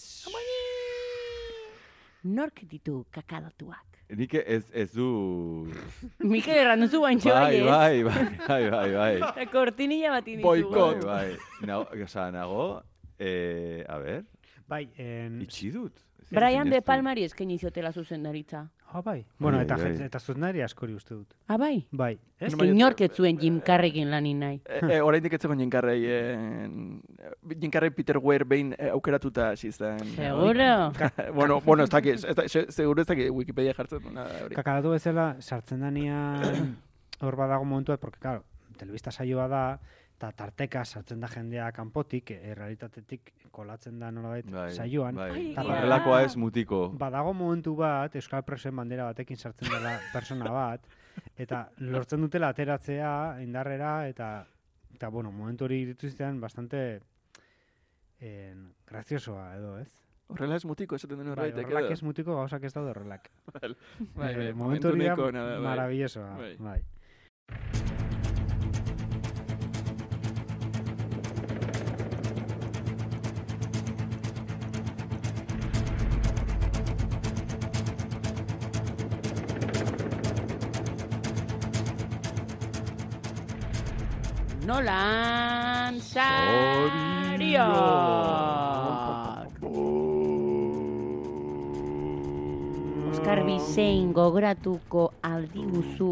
[2.23, 3.88] Nork ditu kakadatuak?
[4.09, 5.69] Nik ez, ez du...
[6.33, 9.45] Mikel erran duzu baintxo bai, bai, bai, bai, bai, bai, bai.
[9.51, 10.45] Kortinilla bat inizu.
[10.47, 11.03] Boikot.
[11.05, 11.67] Bai, bai.
[11.69, 12.65] Nago, oza, nago,
[13.21, 14.23] eh, a ber,
[14.69, 15.41] Bai, en...
[15.41, 16.05] itxi dut.
[16.29, 16.83] Brian de.
[16.85, 18.67] Palmari eskaini ziotela zuzendaritza.
[18.91, 19.23] Ah, bai.
[19.39, 19.91] Bueno, Bai, eta, bai.
[20.05, 21.33] eta zuzenari askori uste dut.
[21.47, 21.87] Ah, bai?
[21.91, 22.19] Bai.
[22.39, 22.51] Ez?
[22.51, 24.59] Ez baina- inork ez zuen Jim Carrekin lanin nahi.
[24.65, 26.69] E, e, oraindik ez zegoen jinkarrei, eh,
[27.59, 29.99] jinkarrei Peter Weir behin eh, aukeratuta hasi zen.
[30.15, 30.91] Seguro.
[31.35, 34.01] bueno, bueno, ez dakit, ez da, se- seguro ez dakit Wikipedia jartzen.
[34.55, 36.75] Kakadatu bezala, sartzen danean
[37.21, 38.43] hor badago momentu bat, porque, claro,
[38.77, 39.63] telebista saioa da,
[40.19, 45.15] eta tarteka sartzen da jendea kanpotik, e, realitatetik kolatzen da nolabait Bai, saioan.
[45.15, 45.53] Bai.
[45.55, 46.89] Horrelakoa ez mutiko.
[46.99, 50.83] Badago momentu bat, Euskal Presen bandera batekin sartzen dela persona bat,
[51.39, 53.13] eta lortzen dutela ateratzea
[53.45, 54.27] indarrera, eta,
[54.97, 56.83] eta bueno, momentu hori irituztean bastante
[58.19, 59.87] en, graziosoa edo, ez?
[60.29, 63.31] Horrela ez mutiko esaten duen Bai, horretek, horrelak ez mutiko gauzak ez daude horrelak.
[63.55, 65.59] Bai, Eh, bai, momentu hori da bai.
[65.63, 66.35] maravillosoa.
[66.43, 66.55] Bai.
[66.59, 68.18] Bai.
[84.69, 87.65] Nolan Sario.
[93.09, 96.11] Oskar Bisein gogoratuko aldiguzu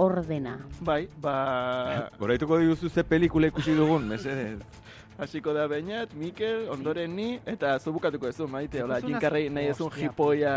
[0.00, 0.54] ordena.
[0.80, 2.08] Bai, ba...
[2.16, 4.64] Goraituko diguzu ze pelikula ikusi dugun, mesedez.
[5.18, 9.72] Hasiko da bainat, Mikel, ondoren ni, eta zubukatuko ez du, maite, hola, Ez jinkarrei nahi
[9.72, 10.52] ezun jipoia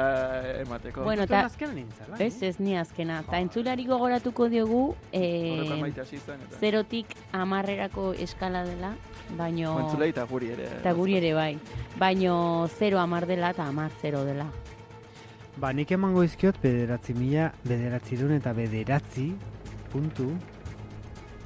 [0.60, 1.02] emateko.
[1.08, 3.24] Bueno, Eta azkenan nintzen, ez, ez ni azkena.
[3.26, 4.82] Eta entzulari gogoratuko diogu,
[5.18, 5.90] eh,
[6.60, 8.92] zerotik amarrerako eskala dela,
[9.40, 9.74] baino...
[9.88, 10.70] Entzulei eta guri ere.
[10.78, 11.56] Eta guri ere bai.
[11.98, 12.36] Baino
[12.78, 14.46] zero amar dela eta amar zero dela.
[15.58, 19.32] Ba, nik emango izkiot bederatzi mila, bederatzi dun eta bederatzi
[19.90, 20.30] puntu.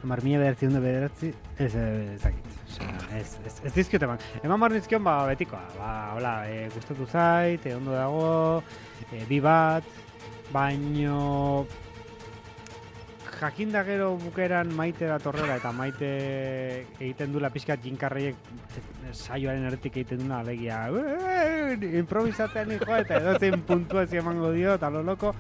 [0.04, 2.55] Hamar mila bederatzi dun da bederatzi, ez, ez, ez dakit.
[3.16, 4.22] Ez, ez, ez dizkiot eman.
[4.44, 5.64] Eman bar nizkion, ba, betikoa.
[5.78, 8.64] Ba, hola, e, gustatu zait, e, ondo dago,
[9.12, 9.84] e, bi bat,
[10.54, 11.66] baino
[13.36, 16.10] jakinda gero bukeran maite da torrela eta maite
[17.00, 18.38] egiten dula pixkat jinkarreiek
[18.80, 24.90] eh, saioaren erretik egiten duna alegia "Eh, improvisatzen joa eta edozein puntuazio emango dio eta
[24.90, 25.36] lo loko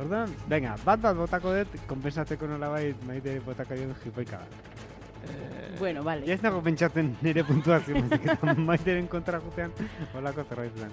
[0.00, 4.91] Orduan, venga, bat bat botako dut, konpensatzeko nolabait maite botako dion jipoika bat.
[5.28, 6.26] Eh, Bueno, vale.
[6.26, 9.72] Ja ez nago pentsatzen nire puntuazio, baizik eta maiteren kontra jutean,
[10.14, 10.92] holako zerbait plan.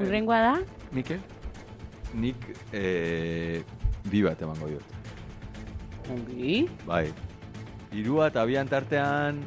[0.00, 0.54] Urrengoa da,
[0.96, 1.20] Mikel?
[2.14, 2.36] Nik
[2.72, 3.62] eh,
[4.10, 4.96] bi bat emango diot.
[6.10, 7.12] ongi, Bai.
[7.94, 9.38] Irua eta bian tartean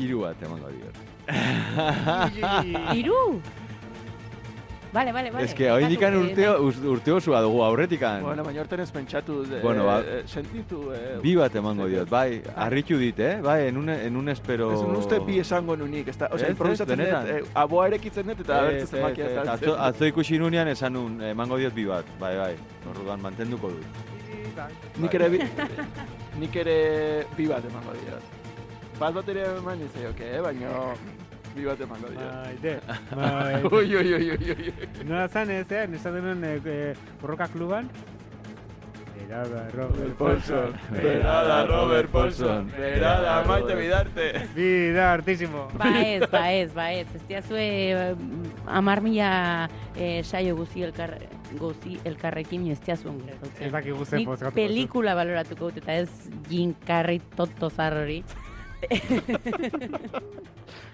[0.00, 0.96] hiru bat emango diot.
[2.96, 3.40] iru!
[4.92, 5.44] Vale, vale, vale.
[5.44, 8.22] Ez que indikan Barkatu, eh, urteo, uz- urte osua dugu aurretikan.
[8.24, 10.90] Bueno, baina horten ez pentsatu, eh, Bueno, ba- eh, sentitu...
[10.92, 13.36] Eh, Bi bat emango diot, bai, harritu dit, eh?
[13.40, 14.72] Bai, en un, en un espero...
[14.72, 17.86] Ez un uste bi esango nunik, ez da, Ez, osea, ez, improvisatzen dut, eh, aboa
[17.86, 19.80] erekitzen dut, eta abertzen ez, zemakia ez, atzo, azaltzen.
[19.86, 22.54] atzo ikusi nunean esan nun, emango diot bi bat, bai, bai.
[22.90, 23.86] Orduan mantenduko dut.
[24.98, 25.38] Nik ere, bi,
[26.40, 28.22] nik ere bi bat emango diot.
[28.98, 30.40] Bat bat ere eman nizaioke, eh?
[30.42, 30.74] baina
[31.56, 32.80] Maite, maite.
[33.72, 34.72] Ui, ui, ui, ui, ui.
[35.04, 35.88] Nola zan ez, eh?
[35.90, 37.90] Eh, borroka kluban?
[39.30, 44.48] Berada, Robert Paulson, berada Robert Paulson, berada Maite Bidarte.
[44.54, 45.68] Vida, hartísimo.
[45.78, 47.06] Ba ez, ba ez, ba ez.
[47.14, 48.16] Ez diazue
[48.66, 51.14] amar mila eh, saio guzi elkar,
[51.60, 53.22] guzi elkarrekin ez diazuen.
[53.60, 56.10] Ez dakigu zen Nik pozkatuko pelikula baloratuko dut eta ez
[56.50, 57.70] jinkarri toto.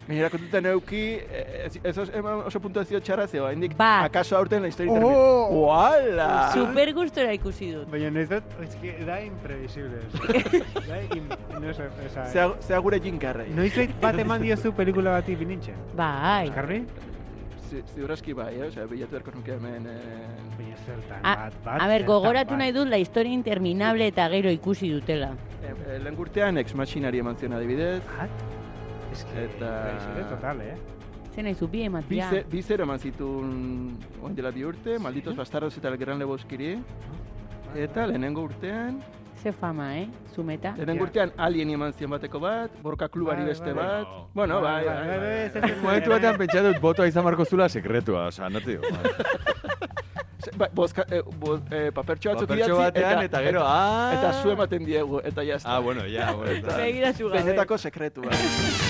[0.06, 4.62] Gainera kontutan euki, eh, ez, ez os- eman oso puntuazio txarra zeo, hendik, akaso aurten
[4.62, 5.48] la historia Oh!
[5.66, 6.52] Uala!
[6.54, 7.88] Super gustora ikusi dut.
[7.90, 9.98] Baina ez dut, es que da imprevisible.
[10.88, 11.26] da im,
[11.60, 13.48] no sé, o sea, Zea, zea gure jinkarrei.
[13.50, 15.74] Noizbait bat eman diozu pelikula bati binintzen?
[15.98, 16.46] Bai.
[16.52, 16.84] Eskarbi?
[17.66, 18.66] Zi- Ziurazki bai, eh?
[18.68, 19.86] Osea, bilatu beharko nuke hemen...
[19.86, 20.52] Eh...
[20.86, 21.80] Zertan, A, bat, bat.
[21.82, 22.58] a ber, gogoratu bat.
[22.60, 25.32] nahi dut la historia interminable eta gero ikusi dutela.
[25.64, 28.02] Eh, eh, lehen gurtean ex machinari eman zion adibidez.
[28.06, 28.30] Bat?
[29.12, 30.76] Es que, Eta- imprevisible total, eh?
[31.34, 32.28] Zer nahi zu bi Bi, ematia.
[32.30, 36.76] ze, bi zero eman zituen oin dela bi urte, Malditos Bastardos eta El Gran Lebowskiri.
[37.74, 39.00] Eta lehenengo urtean,
[39.46, 40.08] Ze fama, eh?
[40.34, 40.74] Zumeta.
[40.76, 40.94] Ja.
[41.02, 44.08] urtean Alien eman zion bateko bat, Borka Klubari beste bat.
[44.34, 45.74] Bueno, bai, bai, bai.
[45.84, 48.82] Momentu batean pentsatu dut botoa izan marko zula sekretua, oza, no te digo.
[50.42, 54.10] Ze- Bai, bozka, eh, bo, eh, papertxo batzuk idatzi, batean eta gero, ah!
[54.18, 55.76] Eta zu ematen diegu, eta jazta.
[55.76, 56.50] Ah, bueno, ya, bueno.
[56.52, 57.42] eta- Begira zu gabe.
[57.44, 58.30] Benetako sekretua.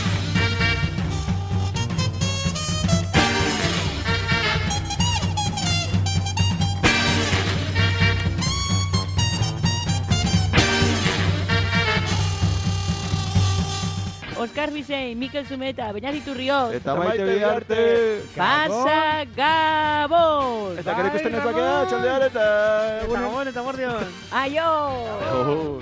[14.57, 16.73] Oscar Vicente, Miquel Zumeta, Beñat Iturrió.
[16.73, 18.23] Está Maite Vidarte.
[18.35, 20.79] Pasa Gabón.
[20.79, 23.05] Eta que usted nos va a quedar, chaldear, eta.
[23.05, 23.97] Eta Gabón, eta Mordión.
[24.31, 25.81] Aio.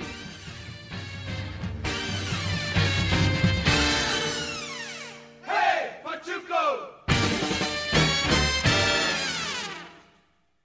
[5.47, 6.94] Hey, Pachuco!